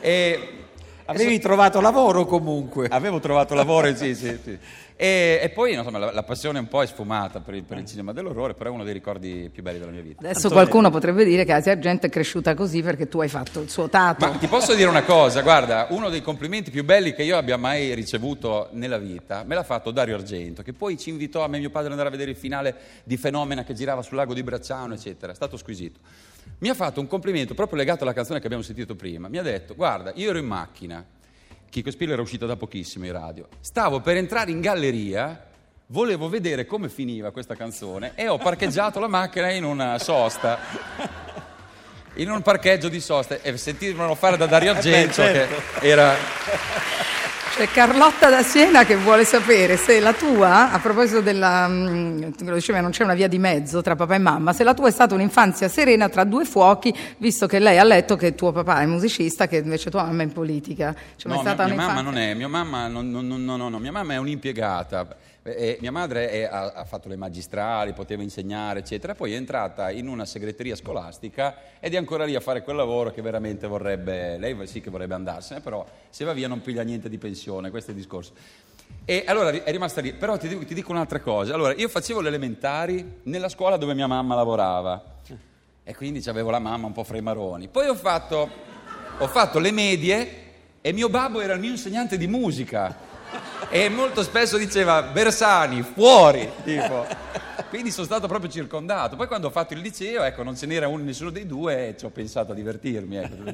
[0.00, 0.61] E
[1.06, 2.86] Avevi trovato lavoro comunque.
[2.88, 4.58] Avevo trovato lavoro, sì, sì, sì.
[4.94, 7.86] E, e poi insomma, la, la passione un po' è sfumata per il, per il
[7.86, 10.20] cinema dell'orrore, però è uno dei ricordi più belli della mia vita.
[10.20, 13.68] Adesso qualcuno potrebbe dire che Asia Argento è cresciuta così perché tu hai fatto il
[13.68, 14.24] suo tato.
[14.26, 17.56] Ma ti posso dire una cosa, guarda, uno dei complimenti più belli che io abbia
[17.56, 21.56] mai ricevuto nella vita me l'ha fatto Dario Argento, che poi ci invitò a me
[21.56, 24.34] e mio padre ad andare a vedere il finale di Fenomena che girava sul lago
[24.34, 25.32] di Bracciano, eccetera.
[25.32, 25.98] È stato squisito.
[26.62, 29.26] Mi ha fatto un complimento proprio legato alla canzone che abbiamo sentito prima.
[29.26, 31.04] Mi ha detto, guarda, io ero in macchina,
[31.68, 35.48] Chico Spillo era uscito da pochissimo in radio, stavo per entrare in galleria
[35.86, 40.58] volevo vedere come finiva questa canzone e ho parcheggiato la macchina in una sosta.
[42.16, 45.80] In un parcheggio di sosta e sentivano fare da Dario Argento Eh beh, certo.
[45.80, 46.14] che era
[47.54, 52.54] C'è Carlotta da Siena che vuole sapere se la tua, a proposito della, mm, lo
[52.54, 54.90] dicevi, non c'è una via di mezzo tra papà e mamma, se la tua è
[54.90, 58.86] stata un'infanzia serena tra due fuochi, visto che lei ha letto che tuo papà è
[58.86, 60.94] musicista, che invece tua mamma è in politica.
[61.24, 63.78] Mai No, stata mia, mia mamma non è, mia mamma, non- non- no, no, no,
[63.78, 65.06] mia mamma è un'impiegata.
[65.44, 69.14] E mia madre è- ha, ha fatto le magistrali, poteva insegnare, eccetera.
[69.14, 73.10] Poi è entrata in una segreteria scolastica ed è ancora lì a fare quel lavoro
[73.10, 74.38] che veramente vorrebbe.
[74.38, 77.90] Lei sì che vorrebbe andarsene, però se va via non piglia niente di pensione, questo
[77.90, 78.32] è il discorso.
[79.04, 80.12] E allora è rimasta lì.
[80.12, 81.54] Però ti dico, ti dico un'altra cosa.
[81.54, 85.10] Allora, io facevo le elementari nella scuola dove mia mamma lavorava.
[85.84, 87.66] E quindi avevo la mamma un po' fra i maroni.
[87.66, 88.48] Poi ho fatto,
[89.18, 90.36] ho fatto le medie
[90.80, 93.10] e mio babbo era il mio insegnante di musica.
[93.70, 97.06] E molto spesso diceva Bersani, fuori, tipo.
[97.68, 99.16] Quindi sono stato proprio circondato.
[99.16, 101.96] Poi quando ho fatto il liceo, ecco, non ce n'era uno, nessuno dei due e
[101.96, 103.16] ci ho pensato a divertirmi.
[103.16, 103.52] Ecco.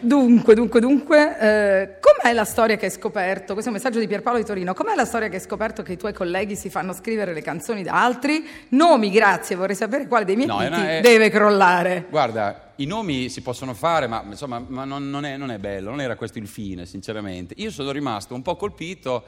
[0.00, 3.52] Dunque, dunque, dunque, eh, com'è la storia che hai scoperto?
[3.52, 4.72] Questo è un messaggio di Pierpaolo di Torino.
[4.72, 7.82] Com'è la storia che hai scoperto che i tuoi colleghi si fanno scrivere le canzoni
[7.82, 8.46] da altri?
[8.70, 12.06] Nomi, grazie, vorrei sapere quale dei miei No, una- è- deve crollare.
[12.08, 15.90] Guarda, i nomi si possono fare, ma insomma ma non, non è, non è bello,
[15.90, 17.54] non era questo il fine, sinceramente.
[17.58, 19.24] Io sono rimasto un po' colpito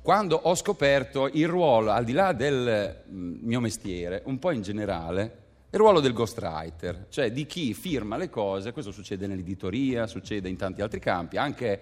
[0.00, 4.60] quando ho scoperto il ruolo, al di là del mm, mio mestiere, un po' in
[4.60, 10.48] generale, il ruolo del ghostwriter, cioè di chi firma le cose, questo succede nell'editoria, succede
[10.48, 11.80] in tanti altri campi, anche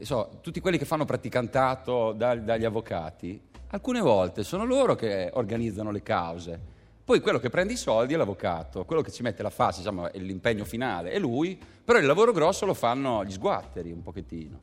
[0.00, 5.90] so, tutti quelli che fanno praticantato da- dagli avvocati, alcune volte sono loro che organizzano
[5.90, 6.60] le cause.
[7.04, 10.10] Poi quello che prende i soldi è l'avvocato, quello che ci mette la faccia, diciamo,
[10.10, 14.60] è l'impegno finale, è lui, però il lavoro grosso lo fanno gli sguatteri un pochettino.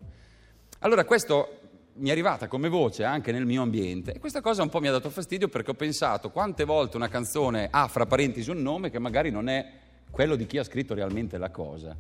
[0.79, 1.59] Allora questo
[1.97, 4.87] mi è arrivata come voce anche nel mio ambiente e questa cosa un po' mi
[4.87, 8.89] ha dato fastidio perché ho pensato quante volte una canzone ha fra parentesi un nome
[8.89, 9.69] che magari non è
[10.09, 11.95] quello di chi ha scritto realmente la cosa.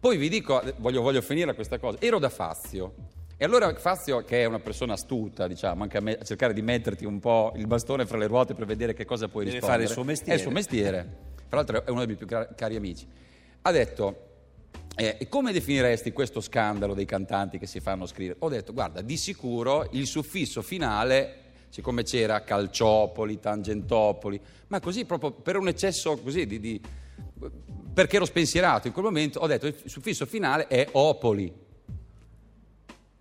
[0.00, 2.94] Poi vi dico, voglio, voglio finire questa cosa, ero da Fazio
[3.42, 6.62] e allora Fazio che è una persona astuta, diciamo, anche a, me- a cercare di
[6.62, 9.82] metterti un po' il bastone fra le ruote per vedere che cosa puoi Deve rispondere.
[9.82, 10.32] fare il suo mestiere.
[10.32, 11.16] È il suo mestiere,
[11.48, 13.04] tra l'altro è uno dei miei più car- cari amici.
[13.62, 14.26] Ha detto,
[14.94, 18.36] eh, come definiresti questo scandalo dei cantanti che si fanno scrivere?
[18.42, 25.32] Ho detto, guarda, di sicuro il suffisso finale, siccome c'era Calciopoli, Tangentopoli, ma così proprio
[25.32, 26.60] per un eccesso così di...
[26.60, 26.80] di-
[27.92, 31.70] perché ero spensierato in quel momento, ho detto il suffisso finale è Opoli.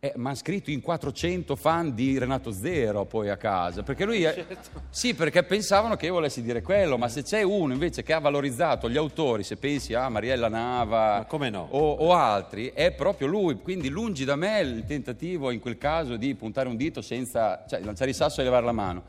[0.03, 4.23] Eh, ma ha scritto in 400 fan di Renato Zero poi a casa, perché lui...
[4.23, 4.45] è-
[4.89, 8.17] Sì, perché pensavano che io volessi dire quello, ma se c'è uno invece che ha
[8.17, 11.67] valorizzato gli autori, se pensi a Mariella Nava Ma come no?
[11.69, 13.61] o, o altri, è proprio lui.
[13.61, 17.63] Quindi lungi da me il tentativo in quel caso di puntare un dito senza...
[17.69, 19.03] cioè lanciare il sasso e levare la mano.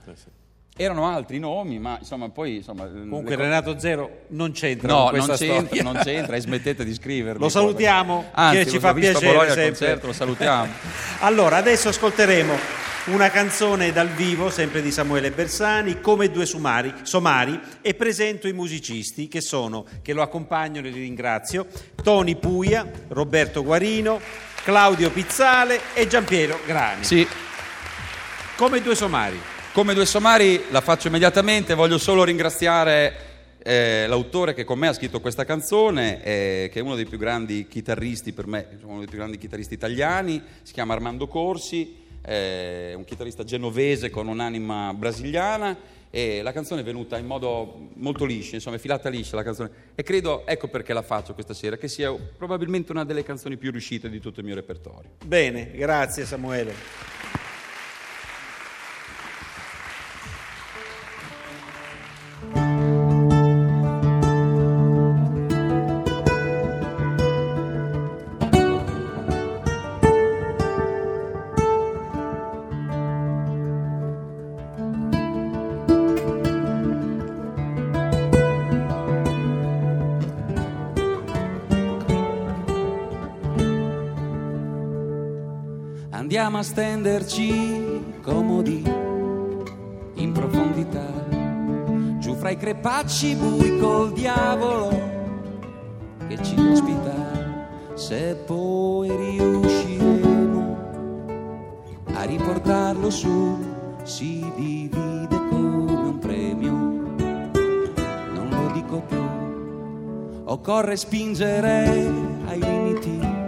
[0.74, 2.56] Erano altri nomi, ma insomma poi...
[2.56, 6.94] Insomma, Comunque le Renato Zero non c'entra No, non c'entra, non c'entra e smettete di
[6.94, 7.40] scrivermi.
[7.40, 9.70] Lo salutiamo, Anzi, che ci fa piacere Bologna al sempre.
[9.70, 10.72] concerto, lo salutiamo.
[11.20, 17.61] Allora, adesso ascolteremo una canzone dal vivo, sempre di Samuele Bersani, come due sumari, somari,
[17.82, 21.66] e presento i musicisti che sono, che lo accompagnano e li ringrazio,
[22.02, 24.20] Tony Puia, Roberto Guarino,
[24.64, 27.04] Claudio Pizzale e Giampiero Grani.
[27.04, 27.26] Sì,
[28.56, 29.38] Come due somari.
[29.72, 33.14] Come due somari la faccio immediatamente, voglio solo ringraziare
[33.62, 37.16] eh, l'autore che con me ha scritto questa canzone, eh, che è uno dei più
[37.16, 42.92] grandi chitarristi per me, uno dei più grandi chitarristi italiani, si chiama Armando Corsi, è
[42.94, 45.74] un chitarrista genovese con un'anima brasiliana
[46.11, 49.70] e la canzone è venuta in modo molto liscio, insomma è filata liscia la canzone
[49.94, 53.70] e credo, ecco perché la faccio questa sera, che sia probabilmente una delle canzoni più
[53.70, 55.12] riuscite di tutto il mio repertorio.
[55.24, 57.12] Bene, grazie Samuele.
[86.62, 88.82] Stenderci comodi
[90.14, 91.06] in profondità,
[92.18, 94.90] giù fra i crepacci bui col diavolo
[96.28, 97.14] che ci ospita.
[97.94, 100.76] Se poi riusciremo
[102.14, 103.58] a riportarlo su,
[104.02, 106.72] si divide come un premio.
[108.32, 109.22] Non lo dico più,
[110.44, 112.10] occorre spingere
[112.46, 113.41] ai limiti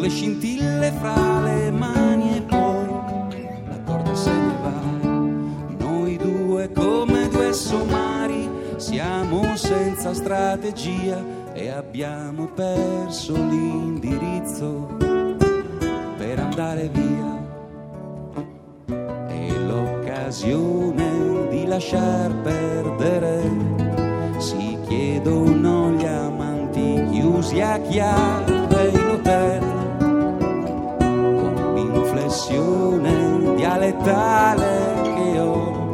[0.00, 2.86] le scintille fra le mani e poi
[3.68, 5.84] la corda se ne va.
[5.84, 11.22] Noi due come due somari siamo senza strategia
[11.52, 14.88] e abbiamo perso l'indirizzo
[16.16, 17.38] per andare via.
[19.28, 23.50] E l'occasione di lasciar perdere
[24.38, 28.49] si chiedono gli amanti chiusi a chiave
[33.90, 35.88] dialettale che ho.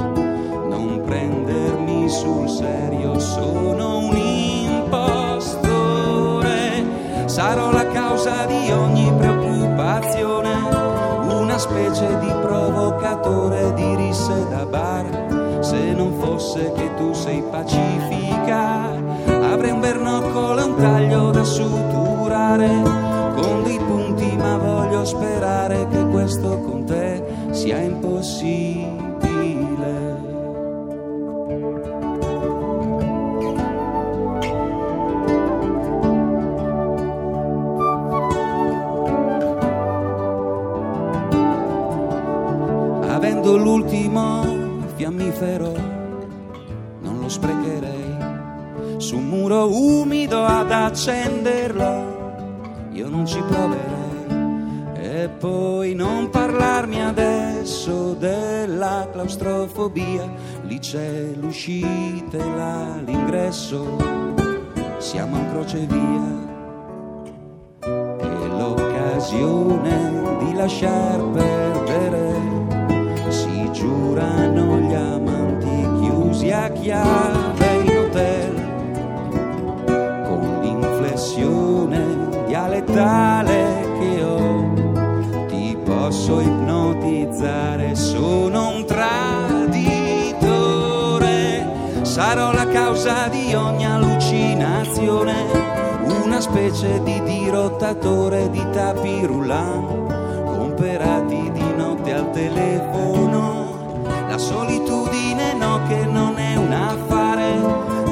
[0.68, 5.64] Non prendermi sul serio sono un impostore.
[7.26, 10.54] Sarò la causa di ogni preoccupazione.
[11.28, 15.58] Una specie di provocatore di risse da bar.
[15.60, 18.94] Se non fosse che tu sei pacifica
[19.50, 22.82] avrei un bernoccolo e un taglio da suturare.
[23.34, 26.60] Con dei punti ma voglio sperare che questo
[27.56, 28.94] sia impossibile.
[43.08, 44.44] Avendo l'ultimo
[44.96, 45.72] fiammifero
[47.00, 47.94] non lo sprecherei.
[48.98, 52.14] Su un muro umido ad accenderlo
[52.92, 53.94] io non ci proverei.
[54.94, 56.45] E poi non parlarmi
[57.86, 60.28] adesso della claustrofobia
[60.62, 63.96] lì c'è l'uscita e là l'ingresso.
[64.98, 66.44] Siamo in crocevia
[68.18, 72.34] e l'occasione di lasciar perdere.
[73.28, 78.54] Si giurano gli amanti chiusi a chiave in hotel
[80.26, 83.45] con l'inflessione dialettale
[96.56, 100.06] specie di dirottatore di tapirulan
[100.56, 104.04] comperati di notte al telefono.
[104.26, 107.60] La solitudine no che non è un affare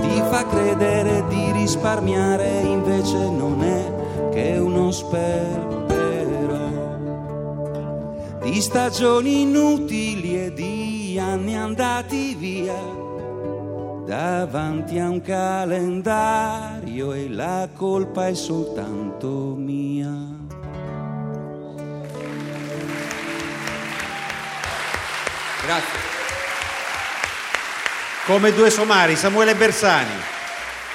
[0.02, 5.82] ti fa credere di risparmiare invece non è che uno sperpero.
[8.42, 13.03] Di stagioni inutili e di anni andati via
[14.04, 20.12] davanti a un calendario e la colpa è soltanto mia.
[25.64, 25.98] Grazie.
[28.26, 30.32] Come due somari, Samuele Bersani.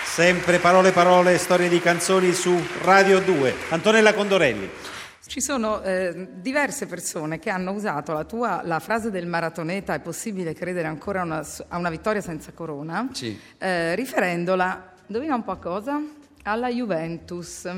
[0.03, 3.55] Sempre parole parole, storie di canzoni su Radio 2.
[3.69, 4.69] Antonella Condorelli.
[5.29, 9.99] Ci sono eh, diverse persone che hanno usato la tua la frase del maratoneta è
[9.99, 13.39] possibile credere ancora a una, a una vittoria senza corona, Sì.
[13.59, 16.01] eh, riferendola, indovina un po' a cosa?
[16.41, 17.69] Alla Juventus.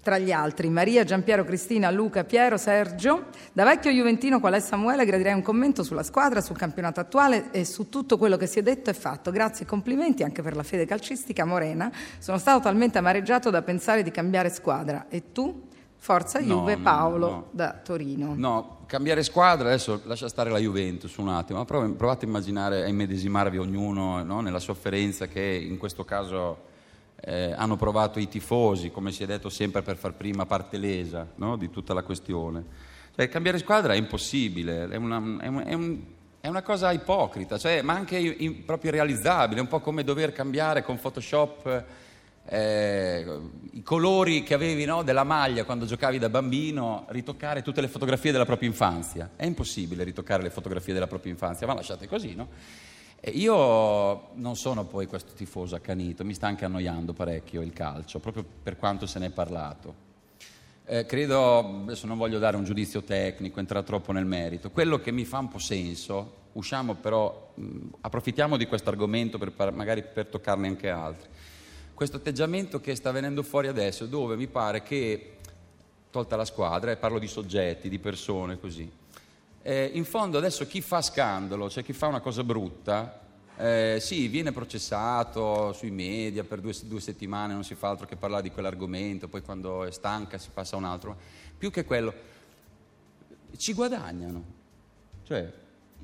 [0.00, 3.26] Tra gli altri, Maria, Giampiero, Cristina, Luca, Piero, Sergio.
[3.52, 7.66] Da vecchio juventino qual è Samuele, gradirei un commento sulla squadra, sul campionato attuale e
[7.66, 9.30] su tutto quello che si è detto e fatto.
[9.30, 11.92] Grazie e complimenti anche per la fede calcistica morena.
[12.18, 15.04] Sono stato talmente amareggiato da pensare di cambiare squadra.
[15.10, 15.72] E tu?
[16.04, 17.46] Forza Juve, no, Paolo no.
[17.50, 18.34] da Torino.
[18.36, 22.84] No, cambiare squadra, adesso lascia stare la Juventus un attimo, ma prov- provate a immaginare,
[22.84, 26.58] a immedesimarvi ognuno no, nella sofferenza che in questo caso
[27.22, 31.26] eh, hanno provato i tifosi, come si è detto sempre per far prima parte lesa
[31.36, 32.62] no, di tutta la questione.
[33.16, 36.00] Cioè, cambiare squadra è impossibile, è una, è un- è un-
[36.38, 40.32] è una cosa ipocrita, cioè, ma anche in- proprio irrealizzabile, è un po' come dover
[40.32, 41.84] cambiare con Photoshop
[42.46, 43.40] eh,
[43.72, 48.32] i colori che avevi no, della maglia quando giocavi da bambino, ritoccare tutte le fotografie
[48.32, 49.30] della propria infanzia.
[49.36, 52.48] È impossibile ritoccare le fotografie della propria infanzia, ma lasciate così, no?
[53.32, 58.44] Io non sono poi questo tifoso accanito, mi sta anche annoiando parecchio il calcio, proprio
[58.62, 60.02] per quanto se ne è parlato.
[60.84, 64.70] Eh, credo, adesso non voglio dare un giudizio tecnico, entrare troppo nel merito.
[64.70, 69.72] Quello che mi fa un po' senso, usciamo però, mh, approfittiamo di questo argomento per,
[69.72, 71.30] magari per toccarne anche altri.
[71.94, 75.36] Questo atteggiamento che sta venendo fuori adesso, dove mi pare che,
[76.10, 78.90] tolta la squadra, e parlo di soggetti, di persone così,
[79.62, 83.20] eh, in fondo adesso chi fa scandalo, cioè chi fa una cosa brutta,
[83.56, 88.16] eh, sì, viene processato sui media per due, due settimane, non si fa altro che
[88.16, 91.16] parlare di quell'argomento, poi quando è stanca si passa a un altro.
[91.56, 92.12] Più che quello,
[93.56, 94.44] ci guadagnano.
[95.22, 95.52] Cioè,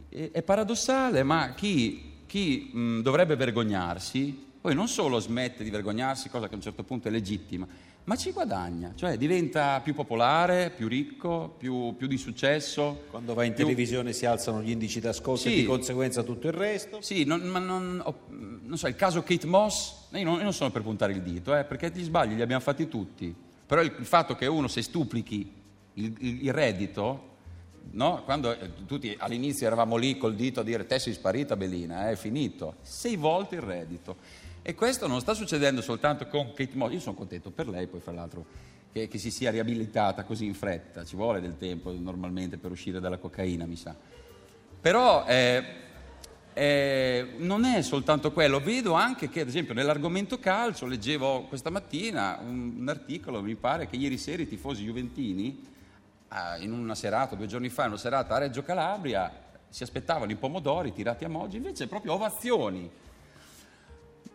[0.08, 6.28] è, è paradossale, ma chi, chi, mh, dovrebbe vergognarsi poi non solo smette di vergognarsi,
[6.28, 7.66] cosa che a un certo punto è legittima,
[8.04, 13.04] ma ci guadagna, cioè diventa più popolare, più ricco, più, più di successo.
[13.10, 15.56] Quando va in più- televisione si alzano gli indici d'ascolto e Sì.
[15.56, 17.00] di conseguenza tutto il resto.
[17.00, 18.02] Sì, non, ma non,
[18.62, 21.56] non so, il caso Kate Moss, io non, io non sono per puntare il dito,
[21.56, 23.34] eh, perché gli sbagli li abbiamo fatti tutti,
[23.66, 25.52] però il, il fatto che uno se stuplichi
[25.94, 27.28] il, il- il reddito,
[27.92, 28.22] no?
[28.24, 32.12] quando eh, tutti all'inizio eravamo lì col dito a dire te sei sparita Belina, eh,
[32.12, 34.16] è finito, sei volte il reddito.
[34.62, 38.00] E questo non sta succedendo soltanto con Kate Moss, io sono contento per lei poi
[38.00, 38.44] fra l'altro
[38.92, 43.00] che, che si sia riabilitata così in fretta, ci vuole del tempo normalmente per uscire
[43.00, 43.96] dalla cocaina mi sa.
[44.80, 45.64] Però eh,
[46.52, 52.38] eh, non è soltanto quello, vedo anche che ad esempio nell'argomento calcio leggevo questa mattina
[52.42, 55.66] un, un articolo, mi pare che ieri sera i tifosi juventini
[56.28, 59.32] ah, in una serata, due giorni fa, in una serata a Reggio Calabria,
[59.68, 62.90] si aspettavano i pomodori tirati a Moggi, invece proprio ovazioni.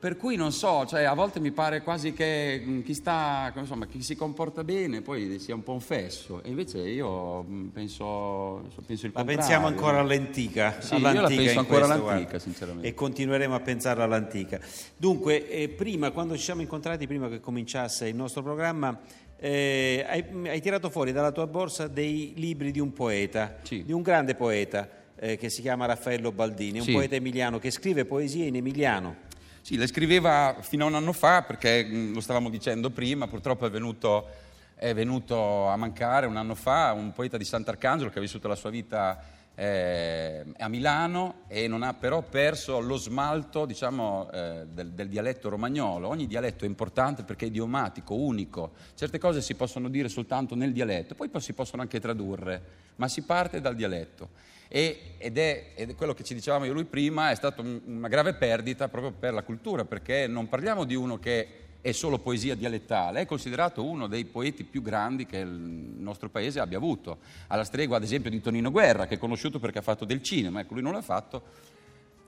[0.06, 3.88] Per cui non so, cioè, a volte mi pare quasi che mh, chi, sta, insomma,
[3.88, 8.68] chi si comporta bene poi sia un po' un fesso, e invece io mh, penso,
[8.86, 9.26] penso il Ma contrario.
[9.26, 10.80] pensiamo ancora all'antica.
[10.80, 12.88] Sì, io la all'antica ancora questo, all'antica, sinceramente.
[12.88, 14.60] E continueremo a pensare all'antica.
[14.96, 18.96] Dunque, eh, prima, quando ci siamo incontrati, prima che cominciasse il nostro programma,
[19.40, 23.84] eh, hai, hai tirato fuori dalla tua borsa dei libri di un poeta, Sì.
[23.84, 24.88] di un grande poeta
[25.18, 26.92] eh, che si chiama Raffaello Baldini, un Sì.
[26.92, 29.24] poeta emiliano che scrive poesie in emiliano.
[29.66, 33.66] Sì, le scriveva fino a un anno fa perché mh, lo stavamo dicendo prima, purtroppo
[33.66, 34.28] è venuto,
[34.76, 38.54] è venuto a mancare un anno fa un poeta di Sant'Arcangelo che ha vissuto la
[38.54, 39.20] sua vita
[39.56, 45.50] eh, a Milano e non ha però perso lo smalto diciamo, eh, del, del dialetto
[45.50, 46.10] romagnolo.
[46.10, 48.74] Ogni dialetto è importante perché è idiomatico, unico.
[48.94, 52.62] Certe cose si possono dire soltanto nel dialetto, poi poi si possono anche tradurre,
[52.98, 54.54] ma si parte dal dialetto.
[54.68, 57.62] E- ed, è, ed è quello che ci dicevamo io e lui prima, è stata
[57.62, 61.48] un- una grave perdita proprio per la cultura, perché non parliamo di uno che
[61.82, 66.60] è solo poesia dialettale, è considerato uno dei poeti più grandi che il nostro paese
[66.60, 70.04] abbia avuto, alla stregua ad esempio di Tonino Guerra, che è conosciuto perché ha fatto
[70.04, 71.44] del cinema, ecco lui non l'ha fatto,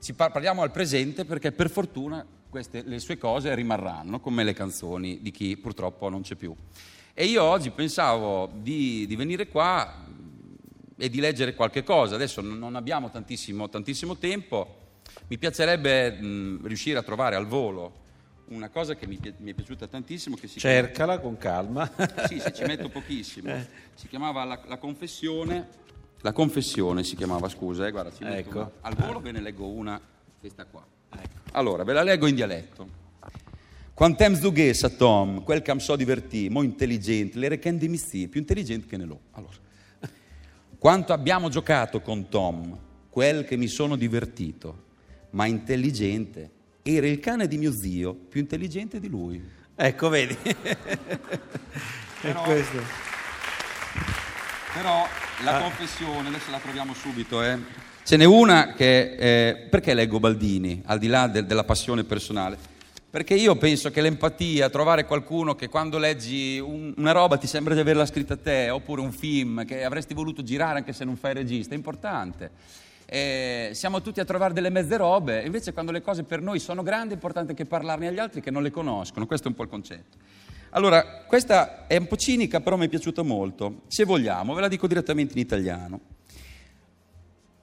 [0.00, 4.52] ci par- parliamo al presente perché per fortuna queste, le sue cose rimarranno come le
[4.52, 6.54] canzoni di chi purtroppo non c'è più.
[7.12, 10.06] E io oggi pensavo di, di venire qua
[11.00, 14.76] e di leggere qualche cosa, adesso non abbiamo tantissimo, tantissimo tempo,
[15.28, 18.06] mi piacerebbe mh, riuscire a trovare al volo
[18.48, 21.88] una cosa che mi, mi è piaciuta tantissimo, che si chiama- Cercala con calma.
[22.26, 23.52] sì, sì, ci metto pochissimo.
[23.98, 25.66] Si chiamava la, La Confessione.
[26.20, 28.58] La Confessione si chiamava, scusa, eh, guarda, ci metto Ecco.
[28.58, 30.00] una- Al volo ve ne leggo una,
[30.40, 30.84] questa qua.
[31.52, 32.88] Allora, ve la leggo in dialetto.
[33.94, 38.86] Quantem zughessa, Tom, quel che mi so divertì, mo intelligente, le recende misti, più intelligente
[38.86, 39.18] che ne l'ho.
[39.32, 39.56] Allora,
[40.78, 42.76] quanto abbiamo giocato con Tom,
[43.10, 44.84] quel che mi sono divertito,
[45.30, 46.50] ma intelligente.
[46.82, 49.42] Era il cane di mio zio, più intelligente di lui.
[49.74, 50.36] ecco, vedi.
[52.20, 52.80] Però- questo.
[54.74, 55.06] Però
[55.44, 57.58] la confessione, adesso la troviamo subito, eh.
[58.04, 59.16] Ce n'è una che...
[59.18, 62.56] eh, perché leggo Baldini, al di là del- della passione personale?
[63.18, 67.74] Perché io penso che l'empatia, trovare qualcuno che quando leggi un- una roba ti sembra
[67.74, 71.16] di averla scritta a te, oppure un film che avresti voluto girare anche se non
[71.16, 72.52] fai regista, è importante.
[73.06, 76.84] Eh, siamo tutti a trovare delle mezze robe, invece quando le cose per noi sono
[76.84, 79.64] grandi è importante anche parlarne agli altri che non le conoscono, questo è un po'
[79.64, 80.16] il concetto.
[80.70, 83.80] Allora, questa è un po' cinica, però mi è piaciuta molto.
[83.88, 86.00] Se vogliamo, ve la dico direttamente in italiano.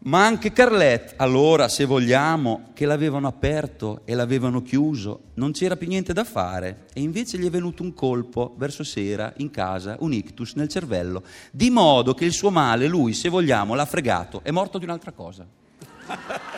[0.05, 5.87] Ma anche Carlette, allora, se vogliamo, che l'avevano aperto e l'avevano chiuso, non c'era più
[5.87, 10.13] niente da fare e invece gli è venuto un colpo verso sera in casa, un
[10.13, 14.51] ictus nel cervello, di modo che il suo male, lui, se vogliamo, l'ha fregato, è
[14.51, 15.43] morto di un'altra cosa.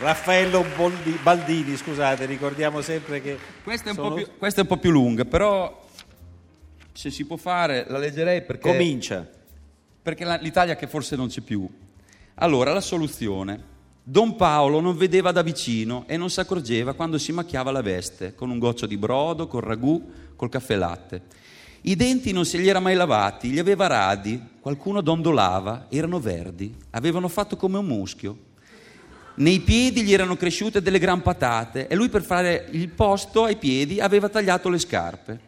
[0.00, 4.62] Raffaello Boldi- Baldini, scusate, ricordiamo sempre che Questa è un, sono- po, più, questa è
[4.62, 5.86] un po' più lunga, però
[6.92, 8.68] se si può fare la leggerei perché...
[8.68, 9.40] comincia.
[10.02, 11.68] Perché l'Italia che forse non c'è più.
[12.36, 13.70] Allora, la soluzione.
[14.04, 18.34] Don Paolo non vedeva da vicino e non si accorgeva quando si macchiava la veste,
[18.34, 21.22] con un goccio di brodo, col ragù, col caffè latte.
[21.82, 26.74] I denti non se li era mai lavati, li aveva radi, qualcuno dondolava, erano verdi,
[26.90, 28.50] avevano fatto come un muschio.
[29.34, 33.56] Nei piedi gli erano cresciute delle gran patate e lui per fare il posto ai
[33.56, 35.40] piedi aveva tagliato le scarpe.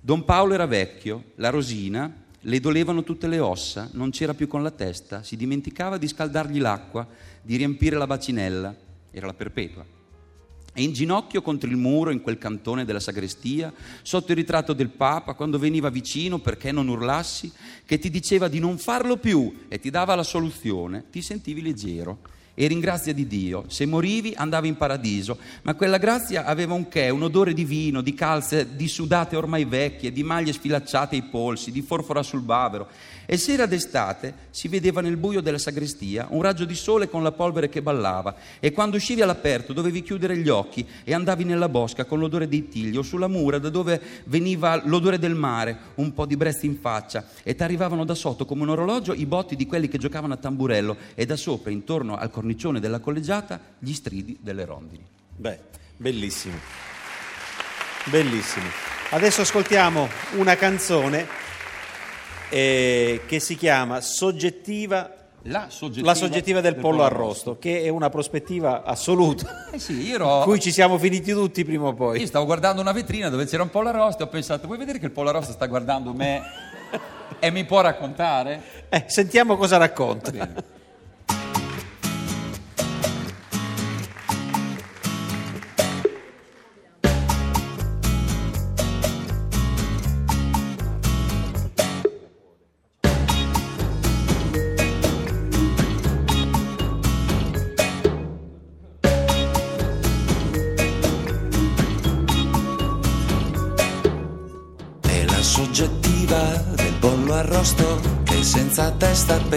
[0.00, 4.62] Don Paolo era vecchio, la Rosina le dolevano tutte le ossa, non c'era più con
[4.62, 7.06] la testa, si dimenticava di scaldargli l'acqua,
[7.42, 8.74] di riempire la bacinella,
[9.10, 9.84] era la perpetua.
[10.78, 13.72] E in ginocchio contro il muro, in quel cantone della sagrestia,
[14.02, 17.50] sotto il ritratto del Papa, quando veniva vicino perché non urlassi,
[17.86, 22.18] che ti diceva di non farlo più e ti dava la soluzione, ti sentivi leggero.
[22.58, 23.64] Eri in grazia di Dio.
[23.68, 28.00] Se morivi andavi in paradiso, ma quella grazia aveva un che, un odore di vino,
[28.00, 32.88] di calze di sudate ormai vecchie, di maglie sfilacciate ai polsi, di forfora sul bavero.
[33.28, 37.32] E sera d'estate si vedeva nel buio della sagrestia un raggio di sole con la
[37.32, 42.04] polvere che ballava e quando uscivi all'aperto dovevi chiudere gli occhi e andavi nella bosca
[42.04, 46.24] con l'odore dei tigli o sulla mura da dove veniva l'odore del mare, un po'
[46.24, 49.66] di brezzi in faccia e ti arrivavano da sotto come un orologio i botti di
[49.66, 54.38] quelli che giocavano a tamburello e da sopra intorno al cornicione della collegiata gli stridi
[54.40, 55.04] delle rondini.
[55.34, 55.58] Beh,
[55.96, 56.56] bellissimo.
[58.04, 58.66] Bellissimo.
[59.10, 61.26] Adesso ascoltiamo una canzone
[62.48, 68.10] eh, che si chiama Soggettiva La soggettiva, la soggettiva del pollo arrosto, che è una
[68.10, 70.38] prospettiva assoluta, Eh sì, io ero...
[70.38, 72.20] in cui ci siamo finiti tutti prima o poi.
[72.20, 75.00] Io stavo guardando una vetrina dove c'era un pollo arrosto e ho pensato, vuoi vedere
[75.00, 76.42] che il pollo arrosto sta guardando me
[77.40, 78.62] e mi può raccontare?
[78.88, 80.74] Eh, sentiamo cosa racconta.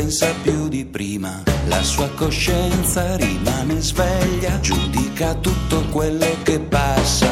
[0.10, 1.44] Pensa più di prima.
[1.68, 7.30] La sua coscienza rimane sveglia, giudica tutto quello che passa.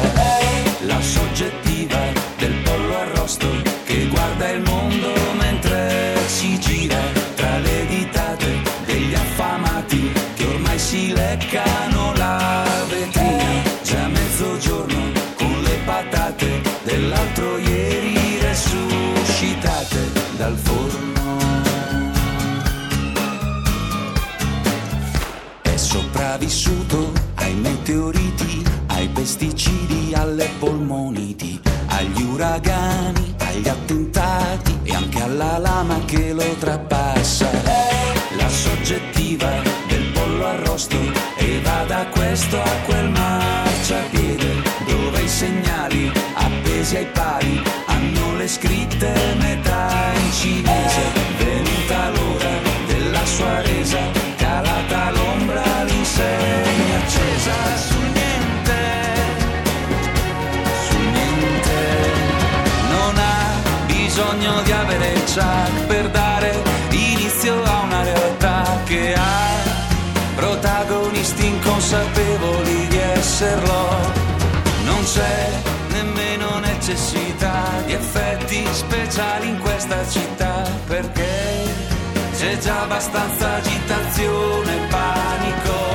[0.82, 1.77] La soggettiva
[42.38, 50.12] da questo a quel marciapiede dove i segnali appesi ai pali hanno le scritte metà
[50.14, 51.02] in cinese.
[51.36, 52.50] Venuta l'ora
[52.86, 53.98] della sua resa,
[54.36, 58.80] calata l'ombra, l'insegna accesa su niente,
[60.88, 62.12] su niente.
[62.90, 65.24] Non ha bisogno di avere il
[71.78, 73.88] inconsapevoli di esserlo.
[74.84, 75.48] Non c'è
[75.90, 81.66] nemmeno necessità di effetti speciali in questa città perché
[82.36, 85.87] c'è già abbastanza agitazione e panico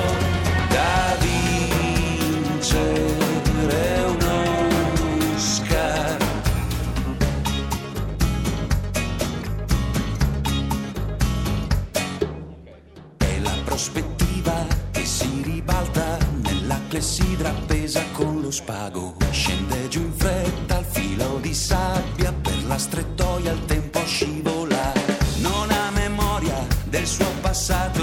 [17.33, 19.15] clessidra appesa con lo spago.
[19.31, 24.93] Scende giù in fretta al filo di sabbia, per la strettoia il tempo scivola.
[25.37, 28.02] Non ha memoria del suo passato,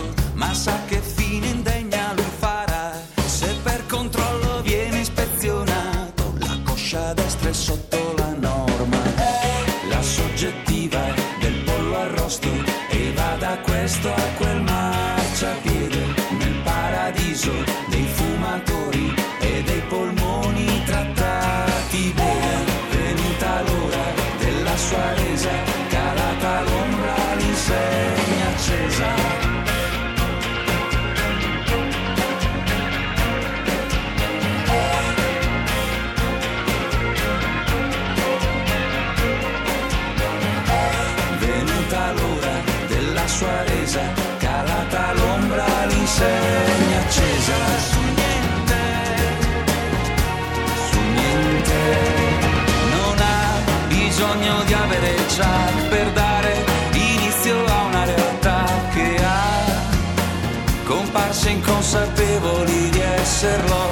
[63.40, 63.88] esserlo.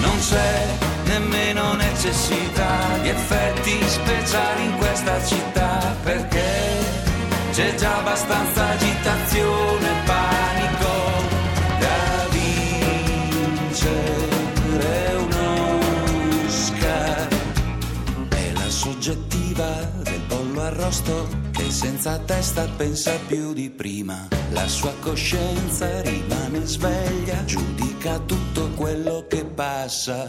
[0.00, 0.66] Non c'è
[1.06, 6.42] nemmeno necessità di effetti speciali in questa città perché
[7.50, 10.92] c'è già abbastanza agitazione e panico
[11.80, 13.96] da vincere
[15.18, 15.32] un
[16.46, 17.28] Oscar.
[18.28, 19.66] È la soggettiva
[20.02, 27.44] del pollo arrosto che senza testa pensa più di prima, la sua coscienza rimane sveglia,
[27.44, 30.28] giudica tutto quello che passa.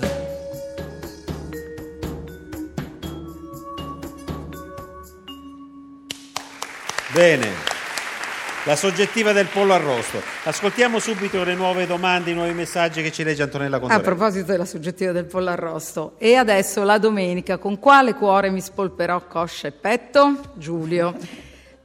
[7.13, 7.73] Bene.
[8.63, 10.21] La soggettiva del pollo arrosto.
[10.43, 14.05] Ascoltiamo subito le nuove domande, i nuovi messaggi che ci legge Antonella A Contorelli.
[14.05, 16.13] proposito della soggettiva del pollo arrosto.
[16.17, 20.53] E adesso la domenica, con quale cuore mi spolperò coscia e petto?
[20.55, 21.15] Giulio.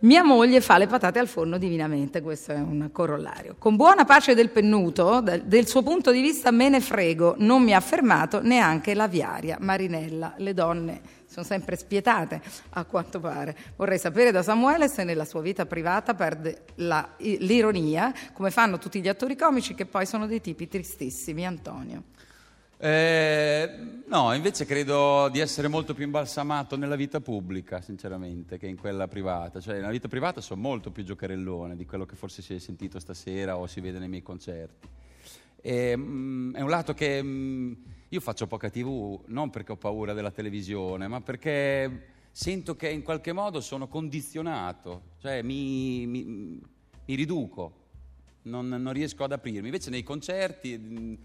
[0.03, 3.57] Mia moglie fa le patate al forno divinamente, questo è un corollario.
[3.59, 7.74] Con buona pace del pennuto, del, suo punto di vista me ne frego, non mi
[7.74, 9.59] ha fermato neanche l'aviaria.
[9.61, 12.40] Marinella, le donne sono sempre spietate,
[12.70, 13.55] a quanto pare.
[13.76, 19.03] Vorrei sapere da Samuele se nella sua vita privata perde la- l'ironia, come fanno tutti
[19.03, 21.46] gli attori comici che poi sono dei tipi tristissimi.
[21.46, 22.05] Antonio.
[22.82, 28.78] Eh, no, invece credo di essere molto più imbalsamato nella vita pubblica, sinceramente, che in
[28.78, 29.60] quella privata.
[29.60, 32.98] Cioè, nella vita privata sono molto più giocherellone di quello che forse si è sentito
[32.98, 34.88] stasera o si vede nei miei concerti.
[35.60, 37.72] E, mm, è un lato che mm,
[38.08, 43.02] io faccio poca tv non perché ho paura della televisione, ma perché sento che in
[43.02, 46.24] qualche modo sono condizionato, cioè mi, mi-
[47.04, 47.74] mi riduco,
[48.44, 49.66] non, non riesco ad aprirmi.
[49.66, 51.18] Invece nei concerti mh,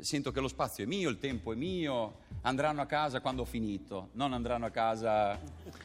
[0.00, 3.46] sento che lo spazio è mio, il tempo è mio, andranno a casa quando ho
[3.46, 5.38] finito, non andranno a casa...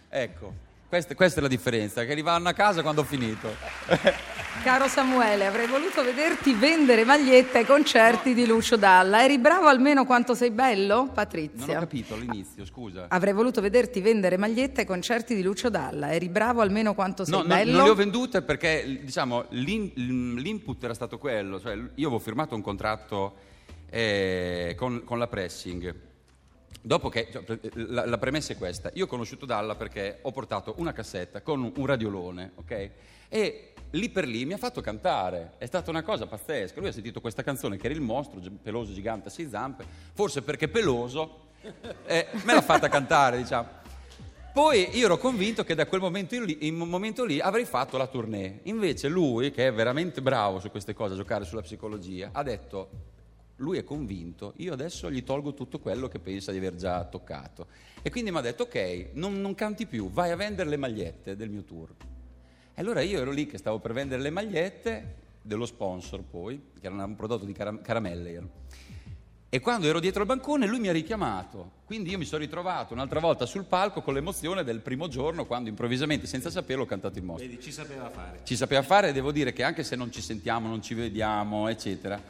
[0.10, 3.54] Ecco, questa, questa è la differenza, che rivanno a casa quando ho finito.
[4.64, 9.24] Caro Samuele, avrei voluto vederti vendere magliette ai concerti di Lucio Dalla.
[9.24, 10.96] Eri bravo almeno quanto sei bello?
[10.96, 11.78] Non ho Patrizia.
[11.80, 13.06] capito all'inizio, scusa.
[13.10, 16.12] Avrei voluto vederti vendere magliette ai concerti di Lucio Dalla.
[16.12, 17.72] Eri bravo almeno quanto sei No, no, bello?
[17.78, 22.56] non le ho vendute perché diciamo, l'in- l'input era stato quello, cioè io avevo firmato
[22.56, 23.36] un contratto
[23.90, 26.06] eh, con, con la pressing.
[26.82, 30.76] Dopo che cioè, la, la premessa è questa: io ho conosciuto Dalla perché ho portato
[30.78, 32.90] una cassetta con un, radiolone, ok?
[33.30, 35.54] E lì per lì mi ha fatto cantare.
[35.58, 36.80] È stata una cosa pazzesca.
[36.80, 40.42] Lui ha sentito questa canzone che era il mostro, peloso gigante a sei zampe, forse
[40.44, 41.48] perché peloso,
[42.06, 43.86] eh, me l'ha fatta cantare, diciamo.
[44.54, 47.98] Poi io ero convinto che da quel momento lì, in un momento lì avrei fatto
[47.98, 48.62] la tournée.
[48.64, 52.90] Invece lui, che è veramente bravo su queste cose, a giocare sulla psicologia, ha detto,
[53.58, 57.68] lui è convinto, io adesso gli tolgo tutto quello che pensa di aver già toccato.
[58.02, 61.36] E quindi mi ha detto, ok, non, non canti più, vai a vendere le magliette
[61.36, 61.90] del mio tour.
[62.74, 66.86] E allora io ero lì che stavo per vendere le magliette dello sponsor poi, che
[66.86, 68.32] era un prodotto di cara- caramelle.
[68.32, 68.50] erano.
[69.50, 72.94] E quando ero dietro il bancone lui mi ha richiamato, quindi io mi sono ritrovato
[72.94, 77.18] un'altra volta sul palco con l'emozione del primo giorno quando improvvisamente, senza saperlo, ho cantato
[77.18, 77.48] il mostro.
[77.48, 78.42] Vedi, ci sapeva fare.
[78.44, 81.70] Ci sapeva fare e devo dire che anche se non ci sentiamo, non ci vediamo,
[81.70, 82.22] eccetera,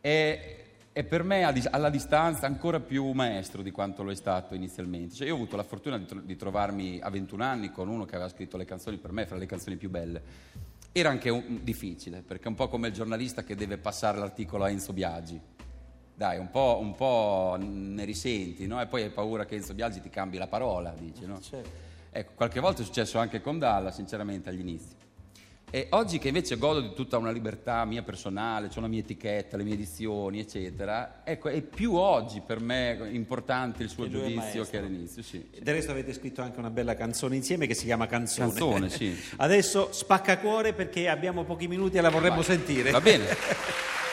[0.00, 0.65] è,
[0.96, 5.14] è per me alla distanza ancora più maestro di quanto lo è stato inizialmente.
[5.14, 8.06] Cioè, io ho avuto la fortuna di, tro- di trovarmi a 21 anni con uno
[8.06, 10.22] che aveva scritto le canzoni per me, fra le canzoni più belle.
[10.92, 14.64] Era anche un- difficile, perché è un po' come il giornalista che deve passare l'articolo
[14.64, 15.38] a Enzo Biaggi.
[16.14, 18.80] Dai, un po', un po' ne risenti, no?
[18.80, 21.38] E poi hai paura che Enzo Biaggi ti cambi la parola, dici, no?
[22.10, 24.94] Ecco, qualche volta è successo anche con Dalla, sinceramente, agli inizi.
[25.68, 29.56] E oggi che invece godo di tutta una libertà mia personale, ho la mia etichetta,
[29.56, 34.64] le mie edizioni, eccetera, ecco, è più oggi per me importante il suo Che giudizio
[34.64, 35.44] che all'inizio, sì.
[35.60, 38.48] Del resto avete scritto anche una bella canzone insieme che si chiama Canzone.
[38.48, 39.14] Canzone, sì.
[39.36, 42.44] Adesso spacca cuore perché abbiamo pochi minuti e la vorremmo Vai.
[42.44, 42.92] sentire.
[42.92, 43.24] Va bene.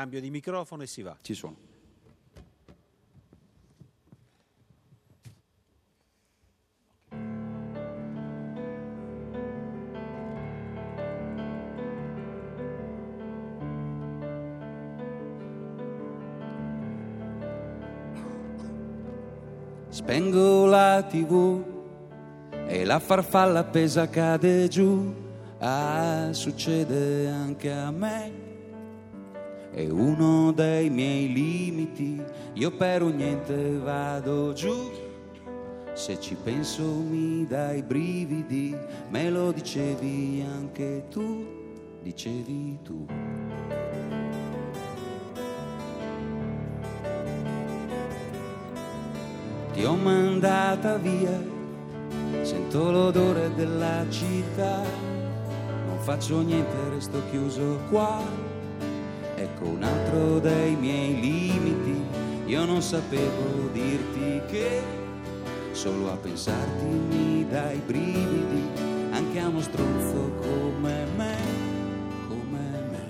[0.00, 1.14] Cambio di microfono e si va.
[1.20, 1.56] Ci sono.
[19.90, 21.62] Spengo la tv
[22.66, 25.14] e la farfalla appesa cade giù.
[25.58, 28.49] Ah, succede anche a me.
[29.72, 32.20] È uno dei miei limiti,
[32.54, 34.90] io per un niente vado giù.
[35.92, 38.76] Se ci penso mi dai brividi,
[39.10, 41.46] me lo dicevi anche tu,
[42.02, 43.06] dicevi tu.
[49.72, 51.40] Ti ho mandata via,
[52.42, 54.82] sento l'odore della città,
[55.86, 58.49] non faccio niente, resto chiuso qua
[59.60, 62.02] ecco un altro dei miei limiti.
[62.46, 64.82] Io non sapevo dirti che
[65.72, 68.66] solo a pensarti mi dai brividi,
[69.10, 71.36] anche a uno stronzo come me.
[72.28, 73.08] come me.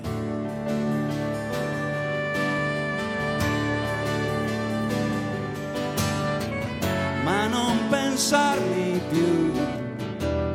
[7.24, 9.52] Ma non pensarmi più,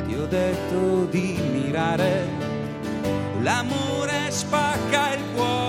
[0.06, 2.28] ti ho detto di mirare,
[3.40, 5.65] l'amore spacca il cuore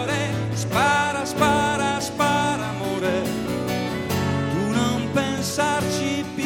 [5.58, 6.46] pensarci più,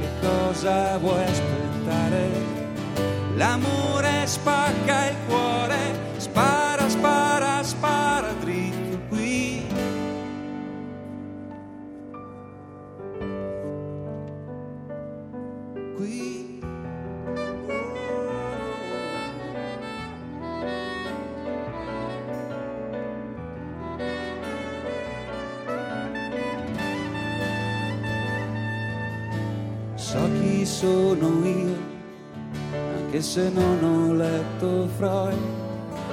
[0.00, 2.30] che cosa vuoi aspettare?
[3.34, 5.27] L'amore spacca il cuore,
[33.38, 35.38] se non ho letto Freud,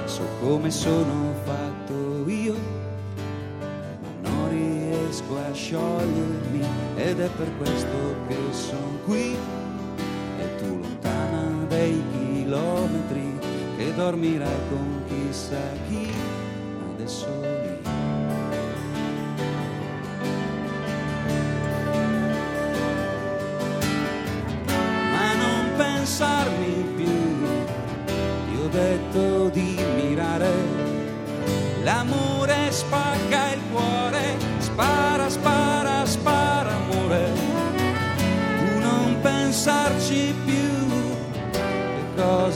[0.04, 2.54] so come sono fatto io,
[4.22, 6.60] ma non riesco a sciogliermi
[6.94, 7.96] ed è per questo
[8.28, 9.36] che sono qui.
[10.38, 13.38] E tu lontana dei chilometri
[13.76, 16.08] che dormirai con chissà chi.
[16.94, 17.65] Adesso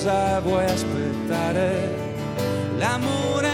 [0.01, 1.95] cosa vuoi aspettare?
[2.79, 3.50] L'amore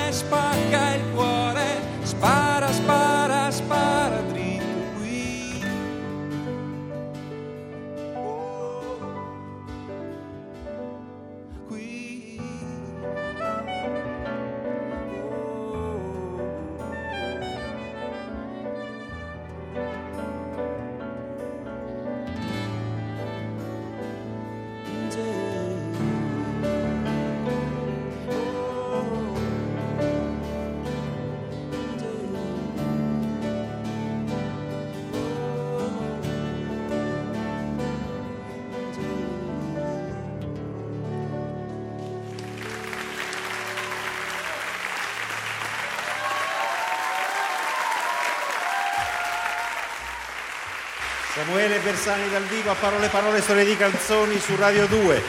[51.46, 55.22] Samuele Bersani dal vivo a Parole Parole Storie di Canzoni su Radio 2.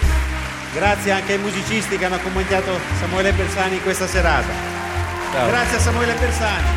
[0.73, 4.51] Grazie anche ai musicisti che hanno accompagnato Samuele Bersani in questa serata.
[5.45, 6.76] Grazie a Samuele Bersani.